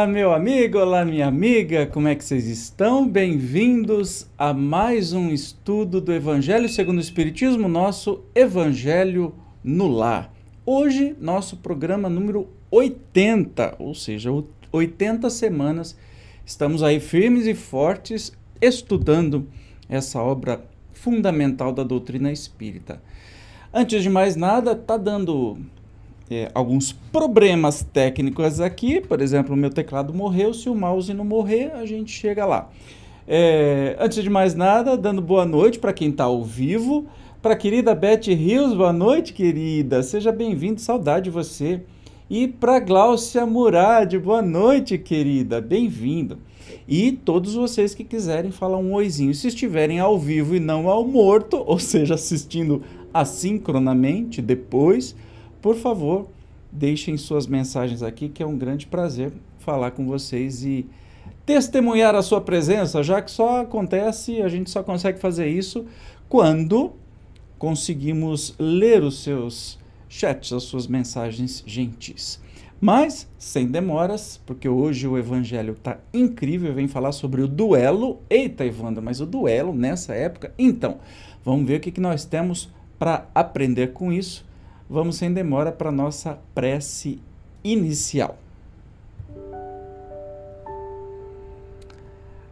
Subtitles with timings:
[0.00, 3.06] Olá, meu amigo, olá, minha amiga, como é que vocês estão?
[3.06, 10.32] Bem-vindos a mais um estudo do Evangelho segundo o Espiritismo, nosso Evangelho no Lar.
[10.64, 14.30] Hoje, nosso programa número 80, ou seja,
[14.72, 15.94] 80 semanas,
[16.46, 19.48] estamos aí firmes e fortes estudando
[19.86, 23.02] essa obra fundamental da doutrina espírita.
[23.70, 25.58] Antes de mais nada, tá dando
[26.30, 29.00] é, alguns problemas técnicos aqui.
[29.00, 30.54] Por exemplo, o meu teclado morreu.
[30.54, 32.70] Se o mouse não morrer, a gente chega lá.
[33.26, 37.06] É, antes de mais nada, dando boa noite para quem está ao vivo.
[37.42, 40.02] Para a querida Beth Rios, boa noite, querida.
[40.02, 41.82] Seja bem-vindo, saudade de você.
[42.28, 45.60] E para Gláucia Murad, boa noite, querida.
[45.60, 46.38] Bem-vindo.
[46.86, 51.04] E todos vocês que quiserem falar um oizinho, se estiverem ao vivo e não ao
[51.04, 55.16] morto, ou seja, assistindo assincronamente depois,
[55.60, 56.28] por favor,
[56.70, 60.86] deixem suas mensagens aqui, que é um grande prazer falar com vocês e
[61.44, 65.86] testemunhar a sua presença, já que só acontece, a gente só consegue fazer isso
[66.28, 66.92] quando
[67.58, 72.40] conseguimos ler os seus chats, as suas mensagens gentis.
[72.80, 78.20] Mas, sem demoras, porque hoje o evangelho está incrível, vem falar sobre o duelo.
[78.30, 80.54] Eita, Evandro, mas o duelo nessa época?
[80.58, 80.96] Então,
[81.44, 84.48] vamos ver o que, que nós temos para aprender com isso
[84.90, 87.20] vamos sem demora para nossa prece
[87.62, 88.36] inicial.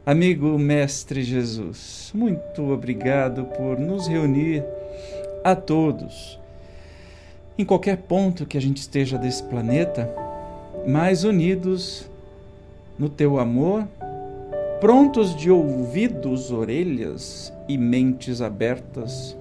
[0.06, 4.64] Amigo Mestre Jesus, muito obrigado por nos reunir
[5.42, 6.39] a todos,
[7.58, 10.08] em qualquer ponto que a gente esteja desse planeta,
[10.86, 12.08] mais unidos
[12.97, 13.86] no teu amor,
[14.80, 19.36] prontos de ouvidos, orelhas e mentes abertas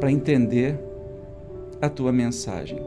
[0.00, 0.87] para entender
[1.80, 2.80] a tua mensagem,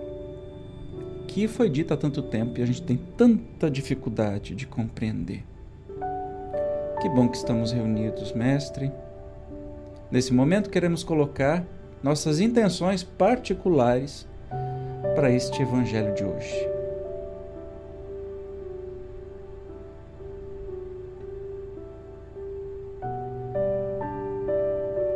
[1.27, 5.43] que foi dita há tanto tempo e a gente tem tanta dificuldade de compreender.
[7.01, 8.91] Que bom que estamos reunidos, Mestre.
[10.11, 11.65] Nesse momento, queremos colocar
[12.03, 14.27] nossas intenções particulares
[15.15, 16.69] para este Evangelho de hoje.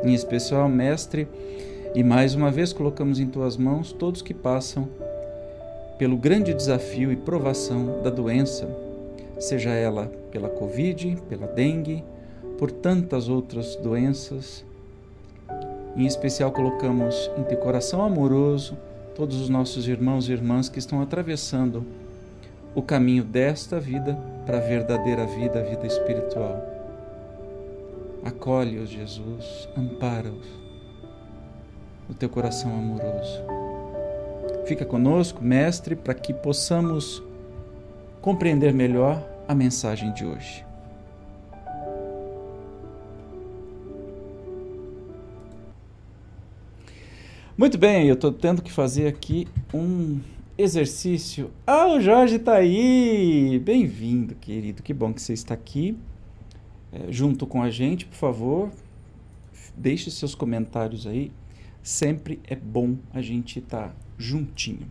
[0.04, 1.28] Em especial, Mestre,
[1.96, 4.86] e mais uma vez colocamos em tuas mãos todos que passam
[5.98, 8.68] pelo grande desafio e provação da doença,
[9.40, 12.04] seja ela pela Covid, pela dengue,
[12.58, 14.66] por tantas outras doenças.
[15.96, 18.78] Em especial, colocamos em teu coração amoroso
[19.16, 21.86] todos os nossos irmãos e irmãs que estão atravessando
[22.76, 26.62] o caminho desta vida para a verdadeira vida, a vida espiritual.
[28.22, 30.65] Acolhe-os, Jesus, ampara-os
[32.08, 33.42] no teu coração amoroso.
[34.66, 37.22] Fica conosco, Mestre, para que possamos
[38.22, 40.66] compreender melhor a mensagem de hoje.
[47.58, 50.20] Muito bem, eu estou tendo que fazer aqui um
[50.58, 51.52] exercício.
[51.66, 53.62] Ah, o Jorge está aí!
[53.64, 54.84] Bem-vindo, querido.
[54.84, 55.98] Que bom que você está aqui
[56.92, 58.06] é, junto com a gente.
[58.06, 58.72] Por favor,
[59.78, 61.32] deixe seus comentários aí
[61.86, 64.88] sempre é bom a gente estar tá juntinho.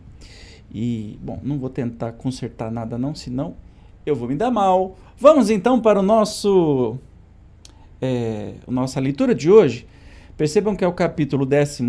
[0.73, 3.57] E, bom, não vou tentar consertar nada não, senão
[4.05, 4.97] eu vou me dar mal.
[5.17, 6.97] Vamos então para o nosso
[8.01, 9.85] é, nossa leitura de hoje.
[10.37, 11.83] Percebam que é o capítulo 12,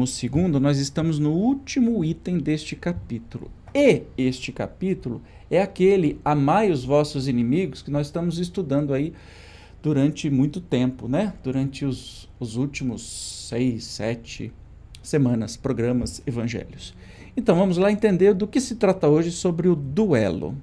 [0.61, 3.49] nós estamos no último item deste capítulo.
[3.73, 9.13] E este capítulo é aquele Amai os vossos inimigos que nós estamos estudando aí
[9.81, 11.33] durante muito tempo, né?
[11.45, 13.03] Durante os, os últimos
[13.49, 14.53] seis, sete
[15.09, 16.95] semanas, programas, evangelhos.
[17.37, 20.55] Então vamos lá entender do que se trata hoje sobre o duelo.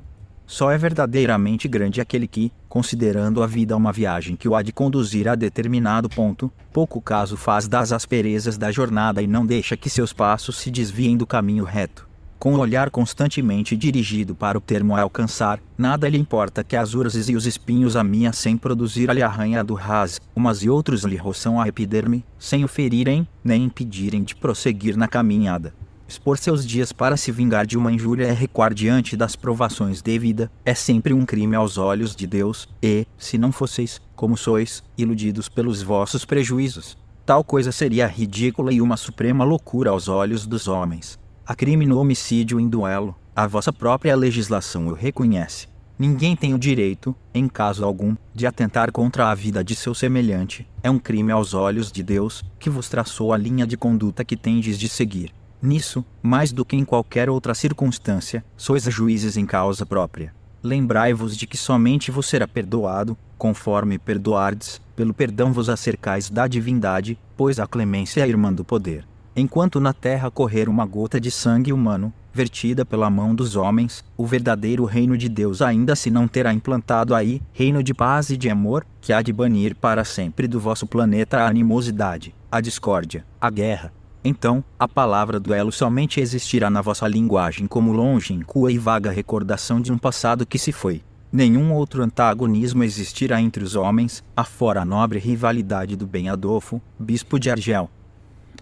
[0.45, 4.73] Só é verdadeiramente grande aquele que, considerando a vida uma viagem que o há de
[4.73, 9.89] conduzir a determinado ponto, pouco caso faz das asperezas da jornada e não deixa que
[9.89, 12.12] seus passos se desviem do caminho reto
[12.43, 16.93] com o olhar constantemente dirigido para o termo a alcançar, nada lhe importa que as
[16.93, 22.25] urzes e os espinhos ameacem produzir-lhe arranhado ras, umas e outros lhe roçam a epiderme,
[22.37, 25.73] sem o ferirem, nem impedirem de prosseguir na caminhada.
[26.05, 30.19] Expor seus dias para se vingar de uma injúria é recuar diante das provações de
[30.19, 34.83] vida, é sempre um crime aos olhos de Deus, e, se não fosseis, como sois,
[34.97, 40.67] iludidos pelos vossos prejuízos, tal coisa seria ridícula e uma suprema loucura aos olhos dos
[40.67, 41.22] homens.
[41.45, 45.67] A crime no homicídio em duelo, a vossa própria legislação o reconhece.
[45.99, 50.65] Ninguém tem o direito, em caso algum, de atentar contra a vida de seu semelhante.
[50.81, 54.37] É um crime aos olhos de Deus, que vos traçou a linha de conduta que
[54.37, 55.33] tendes de seguir.
[55.61, 60.33] Nisso, mais do que em qualquer outra circunstância, sois juízes em causa própria.
[60.63, 67.19] Lembrai-vos de que somente vos será perdoado, conforme perdoardes, pelo perdão vos acercais da divindade,
[67.35, 69.05] pois a clemência é irmã do poder.
[69.35, 74.27] Enquanto na terra correr uma gota de sangue humano, vertida pela mão dos homens, o
[74.27, 78.47] verdadeiro reino de Deus ainda se não terá implantado aí, reino de paz e de
[78.47, 83.49] amor, que há de banir para sempre do vosso planeta a animosidade, a discórdia, a
[83.49, 83.91] guerra.
[84.23, 89.91] Então, a palavra duelo somente existirá na vossa linguagem como longínqua e vaga recordação de
[89.91, 91.01] um passado que se foi.
[91.31, 97.39] Nenhum outro antagonismo existirá entre os homens, afora a nobre rivalidade do bem Adolfo, bispo
[97.39, 97.89] de Argel.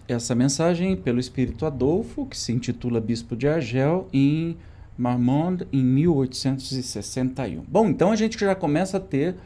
[0.08, 4.56] Essa mensagem pelo espírito Adolfo, que se intitula Bispo de Argel, em
[4.98, 7.62] Marmande, em 1861.
[7.62, 9.36] Bom, então a gente já começa a ter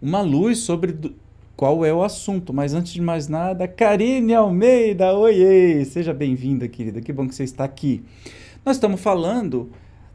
[0.00, 1.16] uma luz sobre
[1.56, 2.52] qual é o assunto.
[2.52, 5.84] Mas antes de mais nada, Karine Almeida, oiê!
[5.84, 7.00] Seja bem-vinda, querida.
[7.00, 8.02] Que bom que você está aqui.
[8.64, 9.70] Nós estamos falando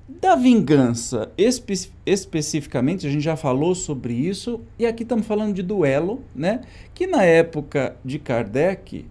[0.07, 1.31] da vingança.
[1.37, 1.73] Espe
[2.05, 6.61] especificamente, a gente já falou sobre isso, e aqui estamos falando de duelo, né?
[6.93, 9.05] Que na época de Kardec,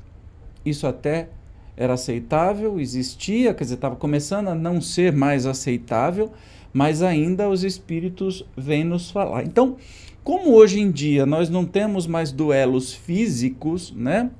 [0.66, 1.28] isso até
[1.76, 6.32] era aceitável, existia, quer dizer, estava começando a não ser mais aceitável,
[6.72, 9.44] mas ainda os espíritos vêm nos falar.
[9.44, 9.76] Então,
[10.24, 14.30] como hoje em dia nós não temos mais duelos físicos, né?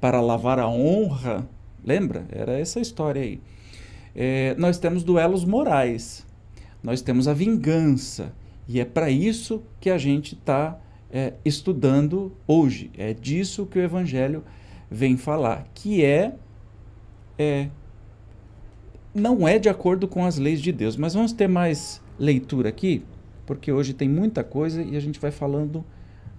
[0.00, 1.48] Para lavar a honra,
[1.84, 2.26] lembra?
[2.30, 3.40] Era essa história aí
[4.14, 6.26] é, nós temos duelos morais,
[6.82, 8.32] nós temos a vingança.
[8.68, 10.78] E é para isso que a gente está
[11.10, 12.90] é, estudando hoje.
[12.96, 14.44] É disso que o Evangelho
[14.90, 16.34] vem falar, que é,
[17.38, 17.68] é
[19.14, 20.96] não é de acordo com as leis de Deus.
[20.96, 23.04] Mas vamos ter mais leitura aqui,
[23.46, 25.84] porque hoje tem muita coisa e a gente vai falando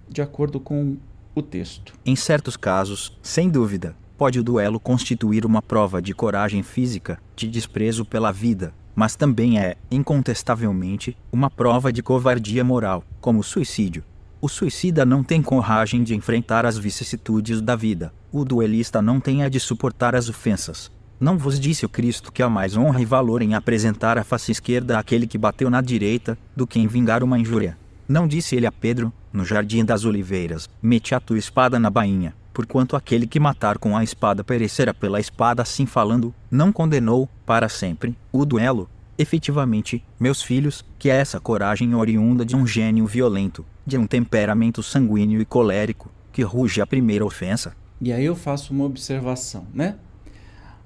[0.08, 0.96] de acordo com
[1.34, 1.94] o texto.
[2.04, 7.48] Em certos casos, sem dúvida, pode o duelo constituir uma prova de coragem física, de
[7.48, 14.04] desprezo pela vida, mas também é, incontestavelmente, uma prova de covardia moral, como o suicídio.
[14.42, 18.12] O suicida não tem coragem de enfrentar as vicissitudes da vida.
[18.32, 20.90] O duelista não tem a de suportar as ofensas.
[21.20, 24.50] Não vos disse o Cristo que há mais honra e valor em apresentar a face
[24.50, 27.78] esquerda àquele que bateu na direita, do que em vingar uma injúria?
[28.08, 32.34] Não disse ele a Pedro, no jardim das oliveiras: Mete a tua espada na bainha
[32.52, 37.66] porquanto aquele que matar com a espada perecerá pela espada, assim falando, não condenou, para
[37.66, 38.90] sempre, o duelo.
[39.18, 44.82] Efetivamente, meus filhos, que é essa coragem oriunda de um gênio violento, de um temperamento
[44.82, 47.74] sanguíneo e colérico, que ruge a primeira ofensa.
[48.00, 49.96] E aí eu faço uma observação, né?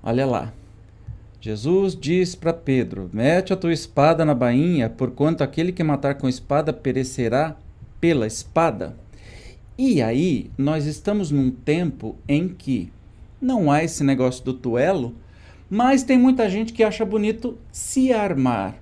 [0.02, 0.52] Olha lá.
[1.40, 6.29] Jesus diz para Pedro: Mete a tua espada na bainha, porquanto aquele que matar com
[6.29, 7.56] espada perecerá
[8.00, 8.96] pela espada.
[9.79, 12.90] E aí, nós estamos num tempo em que
[13.40, 15.14] não há esse negócio do duelo,
[15.69, 18.77] mas tem muita gente que acha bonito se armar.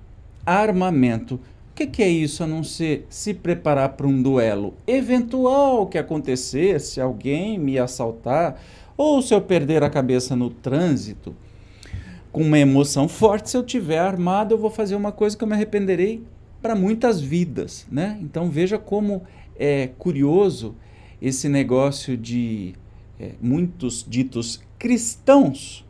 [0.45, 1.35] Armamento.
[1.35, 5.97] O que, que, é isso a não ser se preparar para um duelo eventual que
[5.97, 8.61] acontecer se alguém me assaltar
[8.95, 11.35] ou se eu perder a cabeça no trânsito?
[12.31, 15.47] Com uma emoção forte, se eu tiver armado, eu vou fazer uma coisa que eu
[15.47, 16.23] me arrependerei
[16.61, 18.17] para muitas vidas, né?
[18.21, 19.23] Então veja como
[19.57, 20.75] é curioso
[21.21, 22.73] esse negócio de
[23.19, 25.84] é, muitos ditos cristãos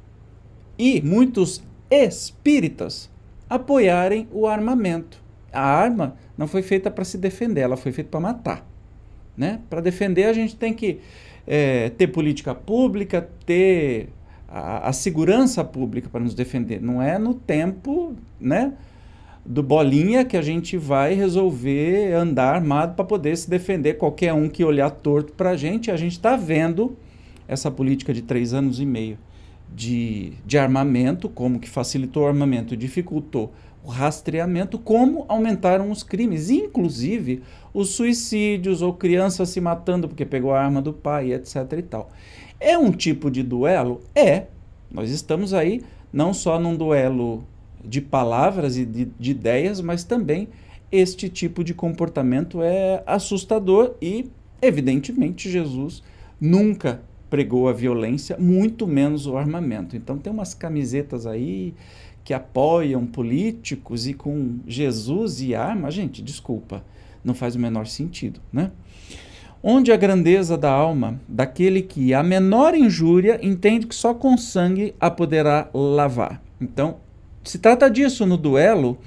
[0.77, 3.09] e muitos espíritas
[3.49, 5.23] apoiarem o armamento.
[5.51, 8.67] A arma não foi feita para se defender, ela foi feita para matar.
[9.37, 9.61] Né?
[9.69, 10.99] Para defender, a gente tem que
[11.45, 14.09] é, ter política pública, ter
[14.47, 16.81] a, a segurança pública para nos defender.
[16.81, 18.73] Não é no tempo, né?
[19.45, 24.49] do bolinha que a gente vai resolver andar armado para poder se defender qualquer um
[24.49, 25.91] que olhar torto para a gente.
[25.91, 26.97] A gente está vendo
[27.47, 29.19] essa política de três anos e meio
[29.73, 33.53] de, de armamento, como que facilitou o armamento, dificultou
[33.83, 37.43] o rastreamento, como aumentaram os crimes, inclusive
[37.73, 41.73] os suicídios ou crianças se matando porque pegou a arma do pai, etc.
[41.77, 42.11] e tal.
[42.59, 44.01] É um tipo de duelo?
[44.15, 44.47] É.
[44.91, 47.43] Nós estamos aí não só num duelo
[47.83, 50.47] de palavras e de, de ideias, mas também
[50.91, 54.31] este tipo de comportamento é assustador e,
[54.61, 56.01] evidentemente, Jesus
[56.39, 59.95] nunca pregou a violência, muito menos o armamento.
[59.95, 61.73] Então tem umas camisetas aí
[62.23, 66.83] que apoiam políticos e com Jesus e arma, gente, desculpa,
[67.23, 68.71] não faz o menor sentido, né?
[69.61, 74.93] Onde a grandeza da alma daquele que a menor injúria entende que só com sangue
[74.99, 76.41] a poderá lavar.
[76.61, 76.97] Então,
[77.43, 78.97] se trata disso no duelo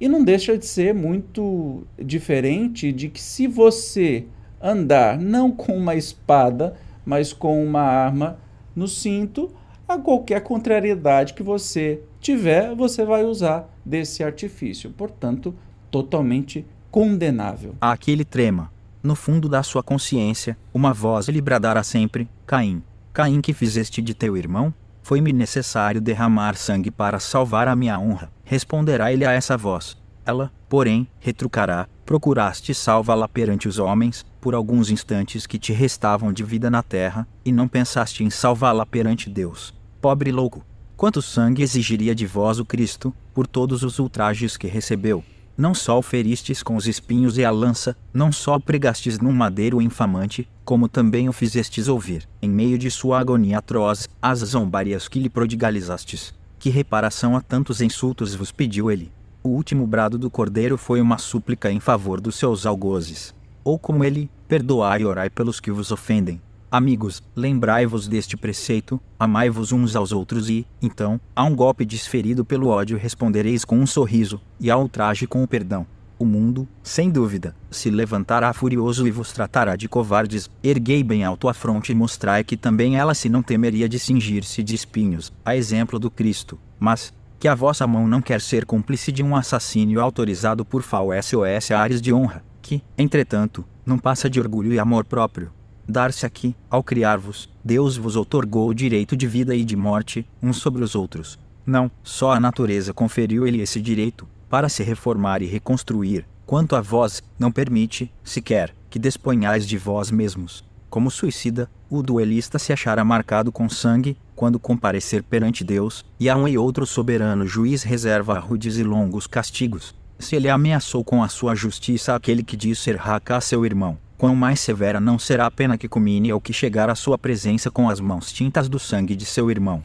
[0.00, 4.26] e não deixa de ser muito diferente de que se você
[4.60, 6.76] andar não com uma espada,
[7.10, 8.38] mas com uma arma
[8.74, 9.50] no cinto,
[9.88, 14.90] a qualquer contrariedade que você tiver, você vai usar desse artifício.
[14.90, 15.52] Portanto,
[15.90, 17.74] totalmente condenável.
[17.80, 18.70] Aquele trema.
[19.02, 22.80] No fundo da sua consciência, uma voz lhe bradará sempre: Caim,
[23.12, 24.72] Caim, que fizeste de teu irmão?
[25.02, 28.30] Foi-me necessário derramar sangue para salvar a minha honra.
[28.44, 29.99] Responderá ele a essa voz.
[30.30, 36.44] Ela, porém, retrucará: Procuraste salvá-la perante os homens, por alguns instantes que te restavam de
[36.44, 39.74] vida na terra, e não pensaste em salvá-la perante Deus.
[40.00, 40.64] Pobre louco!
[40.96, 45.24] Quanto sangue exigiria de vós o Cristo, por todos os ultrajes que recebeu?
[45.58, 49.32] Não só o feristes com os espinhos e a lança, não só o pregastes num
[49.32, 55.08] madeiro infamante, como também o fizestes ouvir, em meio de sua agonia atroz, as zombarias
[55.08, 56.32] que lhe prodigalizastes.
[56.56, 59.10] Que reparação a tantos insultos vos pediu ele?
[59.42, 63.34] O último brado do cordeiro foi uma súplica em favor dos seus algozes.
[63.64, 66.38] Ou como ele, perdoai e orai pelos que vos ofendem.
[66.70, 72.68] Amigos, lembrai-vos deste preceito, amai-vos uns aos outros e, então, a um golpe desferido pelo
[72.68, 75.86] ódio respondereis com um sorriso, e ao ultraje com o perdão.
[76.18, 80.50] O mundo, sem dúvida, se levantará furioso e vos tratará de covardes.
[80.62, 84.62] Erguei bem alto a fronte e mostrai que também ela se não temeria de cingir-se
[84.62, 86.58] de espinhos, a exemplo do Cristo.
[86.78, 91.08] Mas, que a vossa mão não quer ser cúmplice de um assassínio autorizado por FAO
[91.20, 95.50] SOS Ares de honra, que, entretanto, não passa de orgulho e amor próprio
[95.90, 100.58] dar-se aqui, ao criar-vos, Deus vos otorgou o direito de vida e de morte, uns
[100.58, 101.38] sobre os outros.
[101.66, 106.24] Não, só a natureza conferiu-lhe esse direito, para se reformar e reconstruir.
[106.46, 110.64] Quanto a vós, não permite, sequer, que disponhais de vós mesmos.
[110.88, 116.34] Como suicida, o duelista se achará marcado com sangue, quando comparecer perante Deus, e a
[116.34, 119.94] um e outro soberano juiz reserva rudes e longos castigos.
[120.18, 124.34] Se ele ameaçou com a sua justiça aquele que diz ser raca seu irmão, quão
[124.34, 127.90] mais severa não será a pena que comine ou que chegar à sua presença com
[127.90, 129.84] as mãos tintas do sangue de seu irmão.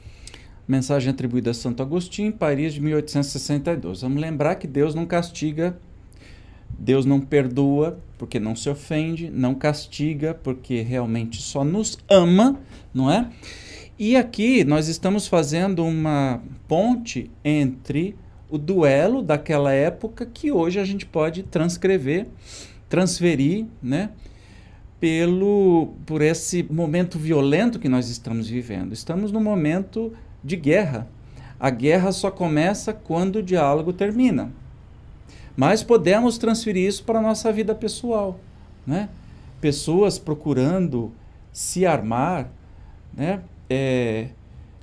[0.66, 4.04] Mensagem atribuída a Santo Agostinho, Paris de 1862.
[4.04, 5.78] Vamos lembrar que Deus não castiga,
[6.80, 12.58] Deus não perdoa porque não se ofende, não castiga porque realmente só nos ama,
[12.94, 13.30] não é?
[13.98, 18.16] E aqui nós estamos fazendo uma ponte entre
[18.50, 22.28] o duelo daquela época que hoje a gente pode transcrever,
[22.90, 24.10] transferir, né?
[25.00, 28.92] pelo por esse momento violento que nós estamos vivendo.
[28.92, 30.12] Estamos num momento
[30.44, 31.08] de guerra.
[31.60, 34.52] A guerra só começa quando o diálogo termina.
[35.56, 38.40] Mas podemos transferir isso para a nossa vida pessoal,
[38.86, 39.08] né?
[39.62, 41.14] Pessoas procurando
[41.54, 42.50] se armar,
[43.14, 43.42] né?
[43.70, 44.28] É,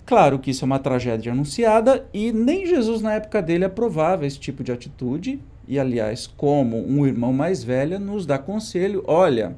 [0.04, 4.38] claro que isso é uma tragédia anunciada e nem Jesus na época dele aprovava esse
[4.38, 5.40] tipo de atitude.
[5.66, 9.56] E aliás, como um irmão mais velho nos dá conselho, olha,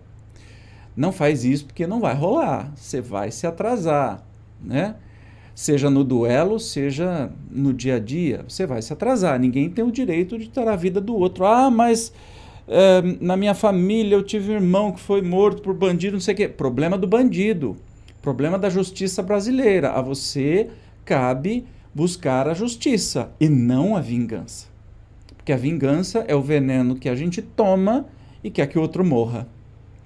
[0.97, 4.23] não faz isso porque não vai rolar, você vai se atrasar,
[4.63, 4.97] né?
[5.55, 9.39] Seja no duelo, seja no dia a dia, você vai se atrasar.
[9.39, 11.47] Ninguém tem o direito de ter a vida do outro.
[11.47, 12.13] Ah, mas
[12.67, 16.35] é, na minha família eu tive um irmão que foi morto por bandido, não sei
[16.35, 16.49] o quê.
[16.49, 17.77] Problema do bandido,
[18.25, 19.91] problema da justiça brasileira.
[19.91, 20.71] A você
[21.05, 24.67] cabe buscar a justiça e não a vingança.
[25.37, 28.07] Porque a vingança é o veneno que a gente toma
[28.43, 29.47] e quer que o outro morra.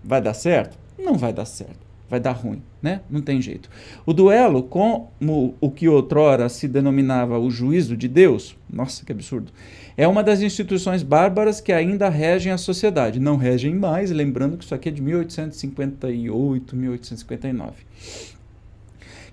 [0.02, 0.76] Vai dar certo?
[0.98, 1.86] Não vai dar certo.
[2.10, 3.02] Vai dar ruim, né?
[3.08, 3.70] Não tem jeito.
[4.04, 9.52] O duelo, como o que outrora se denominava o juízo de Deus, nossa, que absurdo,
[9.98, 13.18] é uma das instituições bárbaras que ainda regem a sociedade.
[13.18, 17.72] Não regem mais, lembrando que isso aqui é de 1858, 1859.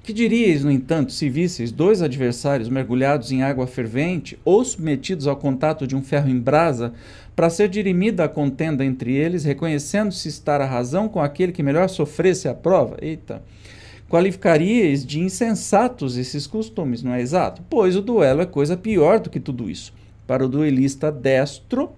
[0.01, 5.36] Que diríeis, no entanto, se visseis dois adversários mergulhados em água fervente ou submetidos ao
[5.36, 6.93] contato de um ferro em brasa,
[7.36, 11.88] para ser dirimida a contenda entre eles, reconhecendo-se estar a razão com aquele que melhor
[11.89, 12.98] sofresse a prova?
[13.00, 13.43] Eita!
[14.10, 17.62] Qualificaríeis de insensatos esses costumes, não é exato?
[17.69, 19.93] Pois o duelo é coisa pior do que tudo isso.
[20.27, 21.91] Para o duelista destro,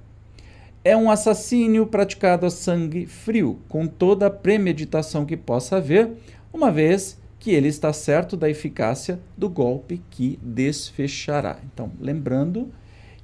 [0.84, 6.12] é um assassínio praticado a sangue frio, com toda a premeditação que possa haver,
[6.53, 11.60] uma vez que ele está certo da eficácia do golpe que desfechará.
[11.65, 12.72] Então, lembrando,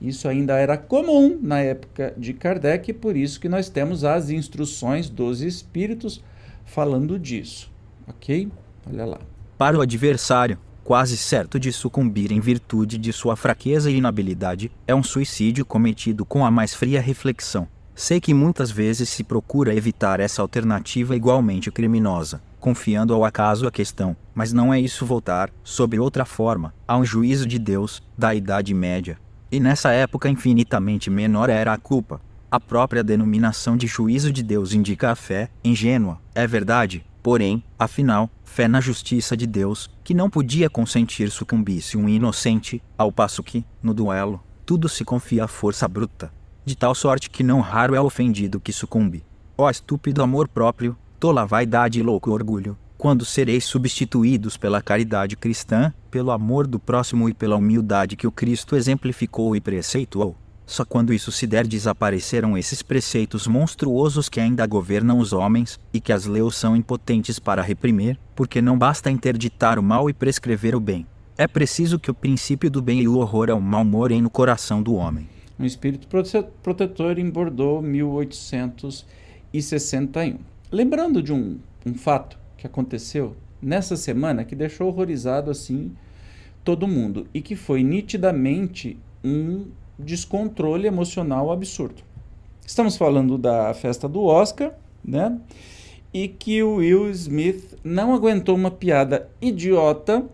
[0.02, 5.10] isso ainda era comum na época de Kardec, por isso que nós temos as instruções
[5.10, 6.22] dos espíritos
[6.66, 7.72] falando disso.
[8.08, 8.50] OK?
[8.90, 9.20] Olha lá.
[9.58, 14.94] Para o adversário, quase certo de sucumbir em virtude de sua fraqueza e inabilidade, é
[14.94, 17.68] um suicídio cometido com a mais fria reflexão.
[17.96, 23.72] Sei que muitas vezes se procura evitar essa alternativa igualmente criminosa, confiando ao acaso a
[23.72, 28.34] questão, mas não é isso voltar, sob outra forma, a um juízo de Deus, da
[28.34, 29.18] Idade Média.
[29.52, 32.20] E nessa época infinitamente menor era a culpa.
[32.50, 38.30] A própria denominação de juízo de Deus indica a fé, ingênua, é verdade, porém, afinal,
[38.44, 43.66] fé na justiça de Deus, que não podia consentir sucumbisse um inocente, ao passo que,
[43.82, 46.32] no duelo, tudo se confia à força bruta
[46.66, 49.24] de tal sorte que não raro é ofendido que sucumbe.
[49.58, 55.94] Ó estúpido amor próprio, tola vaidade e louco orgulho, quando sereis substituídos pela caridade cristã,
[56.10, 60.36] pelo amor do próximo e pela humildade que o Cristo exemplificou e preceituou.
[60.74, 66.02] Só quando isso se der desaparecerão esses preceitos monstruosos que ainda governam os homens, e
[66.02, 70.74] que as leis são impotentes para reprimir, porque não basta interditar o mal e prescrever
[70.74, 71.06] o bem.
[71.38, 74.82] É preciso que o princípio do bem e o horror ao mal morem no coração
[74.82, 75.30] do homem.
[75.60, 76.08] Um espírito
[76.64, 80.40] protetor em Bordeaux, 1861.
[80.72, 85.92] Lembrando de um, um fato que aconteceu nessa semana que deixou horrorizado assim
[86.64, 92.04] todo mundo e que foi nitidamente um descontrole emocional absurdo.
[92.66, 94.74] Estamos falando da festa do Oscar,
[95.04, 95.38] né?
[96.14, 100.26] E que o Will Smith não aguentou uma piada idiota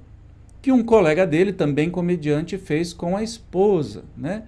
[0.62, 4.44] que um colega dele, também comediante, fez com a esposa, né?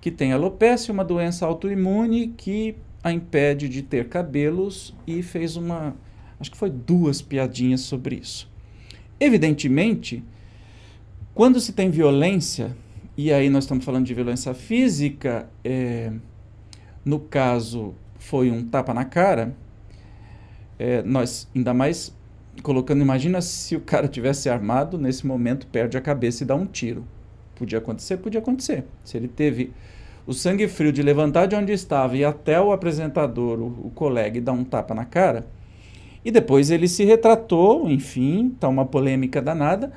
[0.00, 5.94] Que tem alopecia, uma doença autoimune que a impede de ter cabelos e fez uma,
[6.38, 8.48] acho que foi duas piadinhas sobre isso.
[9.18, 10.22] Evidentemente,
[11.34, 12.76] quando se tem violência
[13.16, 16.12] e aí nós estamos falando de violência física, é,
[17.04, 19.54] no caso foi um tapa na cara,
[20.78, 22.14] é, nós ainda mais
[22.62, 26.66] colocando, imagina se o cara tivesse armado, nesse momento perde a cabeça e dá um
[26.66, 27.04] tiro.
[27.54, 28.18] Podia acontecer?
[28.18, 28.84] Podia acontecer.
[29.04, 29.72] Se ele teve
[30.26, 34.38] o sangue frio de levantar de onde estava e até o apresentador, o, o colega,
[34.38, 35.46] e dar um tapa na cara,
[36.24, 39.92] e depois ele se retratou, enfim, tá uma polêmica danada,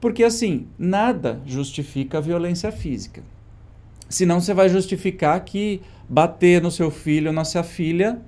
[0.00, 3.22] porque assim, nada justifica a violência física.
[4.08, 8.20] Senão você vai justificar que bater no seu filho ou na sua filha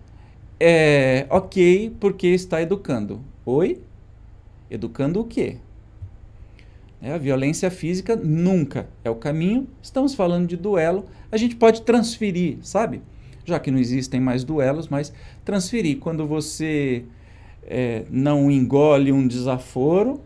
[0.59, 3.21] é ok porque está educando.
[3.47, 3.81] Oi?
[4.71, 5.57] Educando o quê?
[7.01, 9.69] É, a violência física nunca é o caminho.
[9.81, 11.07] Estamos falando de duelo.
[11.31, 13.01] A gente pode transferir, sabe?
[13.45, 15.13] Já que não existem mais duelos, mas
[15.45, 15.99] transferir.
[15.99, 17.05] Quando você
[17.63, 20.21] é, não engole um desaforo,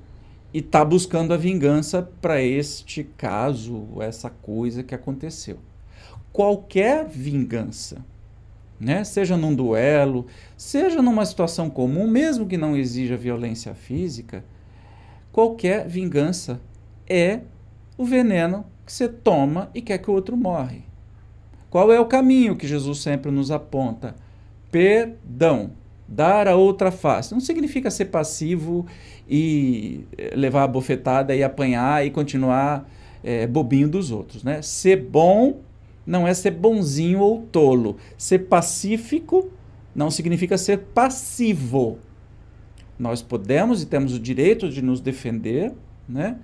[0.53, 5.59] e está buscando a vingança para este caso, essa coisa que aconteceu.
[6.33, 8.05] Qualquer vingança,
[8.79, 9.05] né?
[9.05, 14.45] seja num duelo, seja numa situação comum, mesmo que não exija violência física,
[15.31, 16.61] qualquer vingança
[17.09, 17.41] é
[17.97, 20.83] o veneno que você toma e quer que o outro morre.
[21.71, 24.15] Qual é o caminho que Jesus sempre nos aponta?
[24.71, 25.71] Perdão
[26.12, 27.33] dar a outra face.
[27.33, 28.87] Não significa ser passivo
[29.35, 32.87] e eh, levar a bofetada e apanhar e continuar
[33.25, 34.45] é, bobinho dos outros.
[34.45, 34.61] Né?
[34.61, 35.61] Ser bom
[36.07, 37.97] não é ser bonzinho ou tolo.
[38.18, 39.51] Ser pacífico
[39.95, 41.97] não significa ser passivo.
[42.99, 45.73] Nós podemos e temos o direito de nos defender,
[46.07, 46.37] né?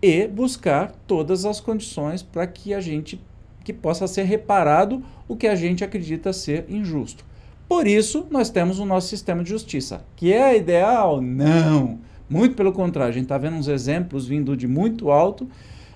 [0.00, 3.20] E buscar todas as condições para que a gente
[3.62, 7.24] que possa ser reparado o que a gente acredita ser injusto.
[7.68, 10.02] Por isso, nós temos o nosso sistema de justiça.
[10.16, 11.20] Que é ideal?
[11.20, 11.98] Não.
[12.28, 15.48] Muito pelo contrário, a gente está vendo uns exemplos vindo de muito alto,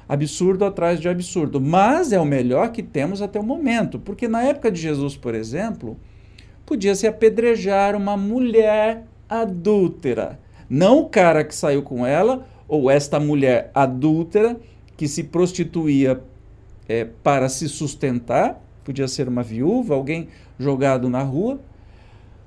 [0.08, 1.60] absurdo atrás de absurdo.
[1.60, 3.98] Mas é o melhor que temos até o momento.
[3.98, 5.96] Porque na época de Jesus, por exemplo,
[6.64, 10.38] podia-se apedrejar uma mulher adúltera.
[10.68, 14.56] Não o cara que saiu com ela, ou esta mulher adúltera
[14.96, 16.20] que se prostituía
[16.88, 21.60] é, para se sustentar, podia ser uma viúva, alguém jogado na rua,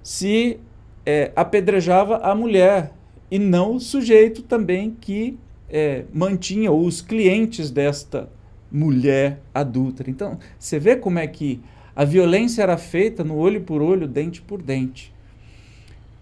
[0.01, 0.59] se
[1.05, 2.91] é, apedrejava a mulher
[3.31, 5.37] e não o sujeito também que
[5.69, 8.29] é, mantinha os clientes desta
[8.71, 10.09] mulher adúltera.
[10.09, 11.59] Então, você vê como é que
[11.95, 15.13] a violência era feita no olho por olho, dente por dente.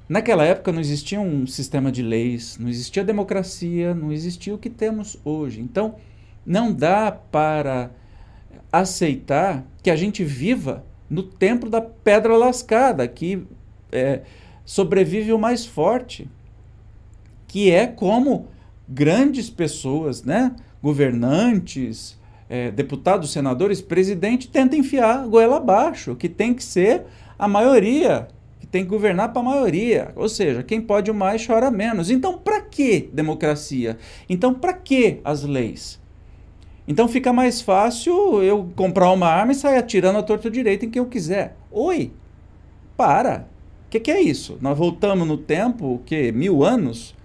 [0.09, 4.69] Naquela época não existia um sistema de leis, não existia democracia, não existia o que
[4.69, 5.59] temos hoje.
[5.59, 5.95] Então,
[6.45, 7.91] não dá para
[8.71, 13.43] aceitar que a gente viva no tempo da pedra lascada, que
[13.91, 14.21] é,
[14.63, 16.29] sobrevive o mais forte,
[17.57, 18.49] que é como
[18.87, 22.15] grandes pessoas, né, governantes,
[22.47, 28.27] é, deputados, senadores, presidente, tentam enfiar goela abaixo, que tem que ser a maioria,
[28.59, 30.11] que tem que governar para a maioria.
[30.15, 32.11] Ou seja, quem pode mais chora menos.
[32.11, 33.97] Então, para que democracia?
[34.29, 35.99] Então, para que as leis?
[36.87, 40.91] Então fica mais fácil eu comprar uma arma e sair atirando a torto direito em
[40.91, 41.57] quem eu quiser.
[41.71, 42.11] Oi,
[42.95, 43.47] para.
[43.87, 44.59] O que, que, é isso?
[44.61, 46.31] Nós voltamos no tempo, o quê?
[46.31, 47.16] Mil anos?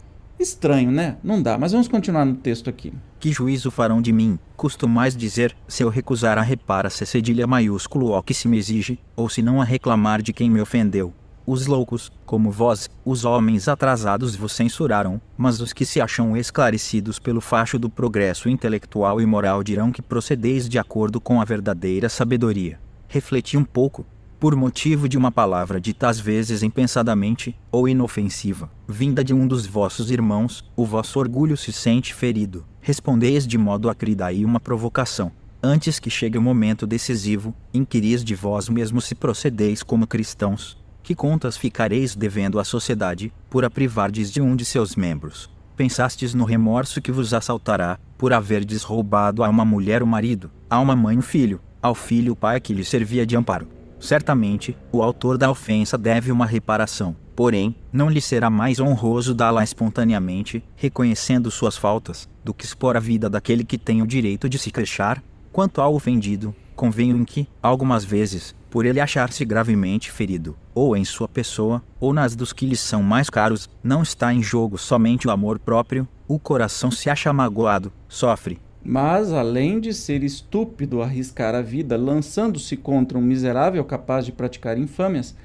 [0.42, 1.16] Estranho, né?
[1.22, 2.92] Não dá, mas vamos continuar no texto aqui.
[3.20, 4.36] Que juízo farão de mim?
[4.56, 9.28] Costumais dizer, se eu recusar a repara-se cedilha maiúsculo ao que se me exige, ou
[9.28, 11.14] se não a reclamar de quem me ofendeu.
[11.46, 17.20] Os loucos, como vós, os homens atrasados vos censuraram, mas os que se acham esclarecidos
[17.20, 22.08] pelo facho do progresso intelectual e moral dirão que procedeis de acordo com a verdadeira
[22.08, 22.80] sabedoria.
[23.08, 24.04] refleti um pouco,
[24.42, 29.66] por motivo de uma palavra dita às vezes impensadamente, ou inofensiva, vinda de um dos
[29.66, 32.66] vossos irmãos, o vosso orgulho se sente ferido.
[32.80, 35.30] Respondeis de modo a criar daí uma provocação.
[35.62, 40.76] Antes que chegue o momento decisivo, inquiris de vós mesmo se procedeis como cristãos.
[41.04, 45.48] Que contas ficareis devendo à sociedade, por a privardes de um de seus membros?
[45.76, 50.80] Pensastes no remorso que vos assaltará, por haverdes roubado a uma mulher o marido, a
[50.80, 53.81] uma mãe o filho, ao filho o pai que lhe servia de amparo.
[54.02, 59.62] Certamente, o autor da ofensa deve uma reparação, porém, não lhe será mais honroso dá-la
[59.62, 64.58] espontaneamente, reconhecendo suas faltas, do que expor a vida daquele que tem o direito de
[64.58, 65.22] se queixar.
[65.52, 71.04] Quanto ao ofendido, convenho em que, algumas vezes, por ele achar-se gravemente ferido, ou em
[71.04, 75.28] sua pessoa, ou nas dos que lhe são mais caros, não está em jogo somente
[75.28, 81.54] o amor próprio, o coração se acha magoado, sofre, mas, além de ser estúpido arriscar
[81.54, 85.36] a vida lançando-se contra um miserável capaz de praticar infâmias,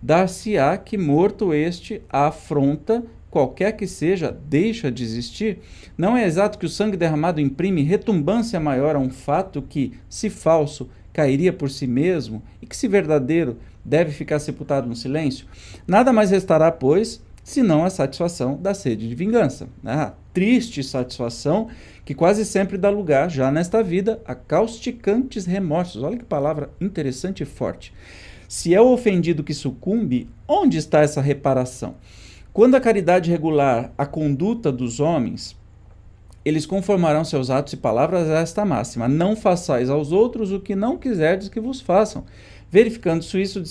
[0.00, 5.58] dar-se-á que, morto este, a afronta, qualquer que seja, deixa de existir?
[5.96, 10.30] Não é exato que o sangue derramado imprime retumbância maior a um fato que, se
[10.30, 15.46] falso, cairia por si mesmo, e que, se verdadeiro, deve ficar sepultado no silêncio?
[15.86, 19.68] Nada mais restará, pois, senão a satisfação da sede de vingança.
[19.84, 21.68] Ah, triste satisfação
[22.04, 26.02] que quase sempre dá lugar, já nesta vida, a causticantes remorsos.
[26.02, 27.90] Olha que palavra interessante e forte.
[28.46, 31.94] Se é o ofendido que sucumbe, onde está essa reparação?
[32.52, 35.56] Quando a caridade regular a conduta dos homens,
[36.44, 40.76] eles conformarão seus atos e palavras a esta máxima: Não façais aos outros o que
[40.76, 42.26] não quiserdes que vos façam.
[42.70, 43.62] Verificando-se isso,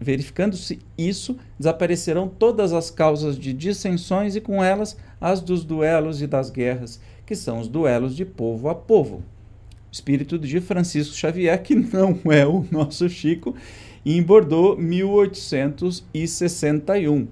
[0.00, 6.26] verificando-se isso, desaparecerão todas as causas de dissensões e com elas as dos duelos e
[6.26, 9.24] das guerras que são os duelos de povo a povo.
[9.90, 13.56] Espírito de Francisco Xavier, que não é o nosso Chico,
[14.04, 17.26] em Bordeaux, 1861.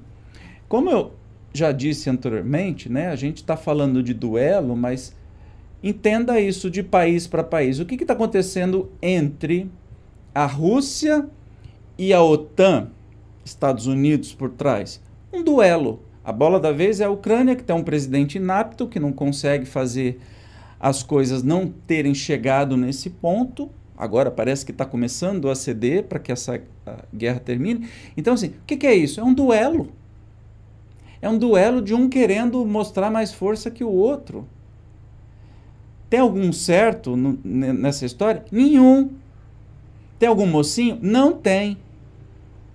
[0.69, 1.13] Como eu
[1.53, 5.15] já disse anteriormente, né, a gente está falando de duelo, mas
[5.83, 7.79] entenda isso de país para país.
[7.79, 9.71] O que está acontecendo entre
[10.35, 11.23] a Rússia e
[12.11, 12.88] a OTAN,
[13.45, 14.99] Estados Unidos por trás?
[15.31, 19.01] Um duelo a bola da vez é a Ucrânia, que tem um presidente inapto, que
[19.01, 20.21] não consegue fazer
[20.79, 23.69] as coisas não terem chegado nesse ponto.
[23.97, 26.62] Agora parece que está começando a ceder para que essa
[27.12, 27.88] guerra termine.
[28.17, 29.19] Então, assim, o que, que é isso?
[29.19, 29.88] É um duelo.
[31.21, 34.47] É um duelo de um querendo mostrar mais força que o outro.
[36.09, 38.45] Tem algum certo nessa história?
[38.53, 39.11] Nenhum.
[40.21, 40.99] Tem algum mocinho?
[41.03, 41.79] Não tem.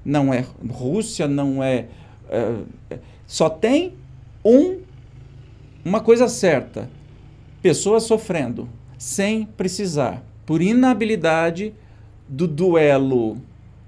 [0.08, 1.88] Não é Rússia, não é,
[2.30, 2.56] é
[3.28, 3.94] só tem
[4.44, 4.78] um,
[5.84, 6.90] uma coisa certa:
[7.62, 11.74] pessoas sofrendo sem precisar, por inabilidade
[12.26, 13.38] do duelo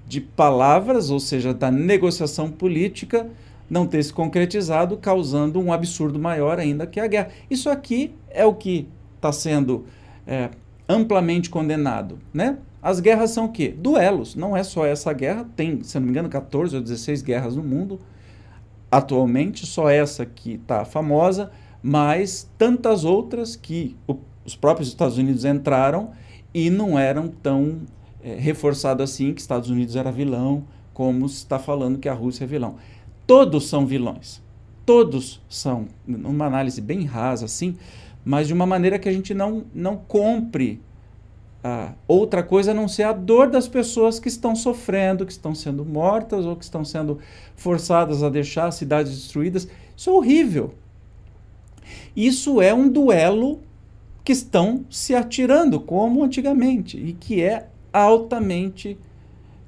[0.06, 3.26] de palavras, ou seja, da negociação política,
[3.70, 7.30] não ter se concretizado, causando um absurdo maior ainda que a guerra.
[7.50, 9.86] Isso aqui é o que está sendo
[10.26, 10.50] é,
[10.86, 12.58] amplamente condenado, né?
[12.82, 13.74] As guerras são o quê?
[13.76, 14.34] Duelos.
[14.34, 17.62] Não é só essa guerra, tem, se não me engano, 14 ou 16 guerras no
[17.62, 18.00] mundo
[18.90, 21.50] atualmente, só essa que está famosa,
[21.82, 26.10] mas tantas outras que o, os próprios Estados Unidos entraram
[26.52, 27.82] e não eram tão
[28.22, 32.44] é, reforçado assim que Estados Unidos era vilão, como se está falando que a Rússia
[32.44, 32.76] é vilão.
[33.26, 34.42] Todos são vilões.
[34.84, 37.76] Todos são, numa análise bem rasa assim,
[38.24, 40.80] mas de uma maneira que a gente não, não compre
[41.62, 45.54] ah, outra coisa a não ser a dor das pessoas que estão sofrendo, que estão
[45.54, 47.18] sendo mortas ou que estão sendo
[47.54, 49.68] forçadas a deixar cidades destruídas.
[49.96, 50.74] Isso é horrível.
[52.16, 53.60] Isso é um duelo
[54.24, 58.96] que estão se atirando, como antigamente, e que é altamente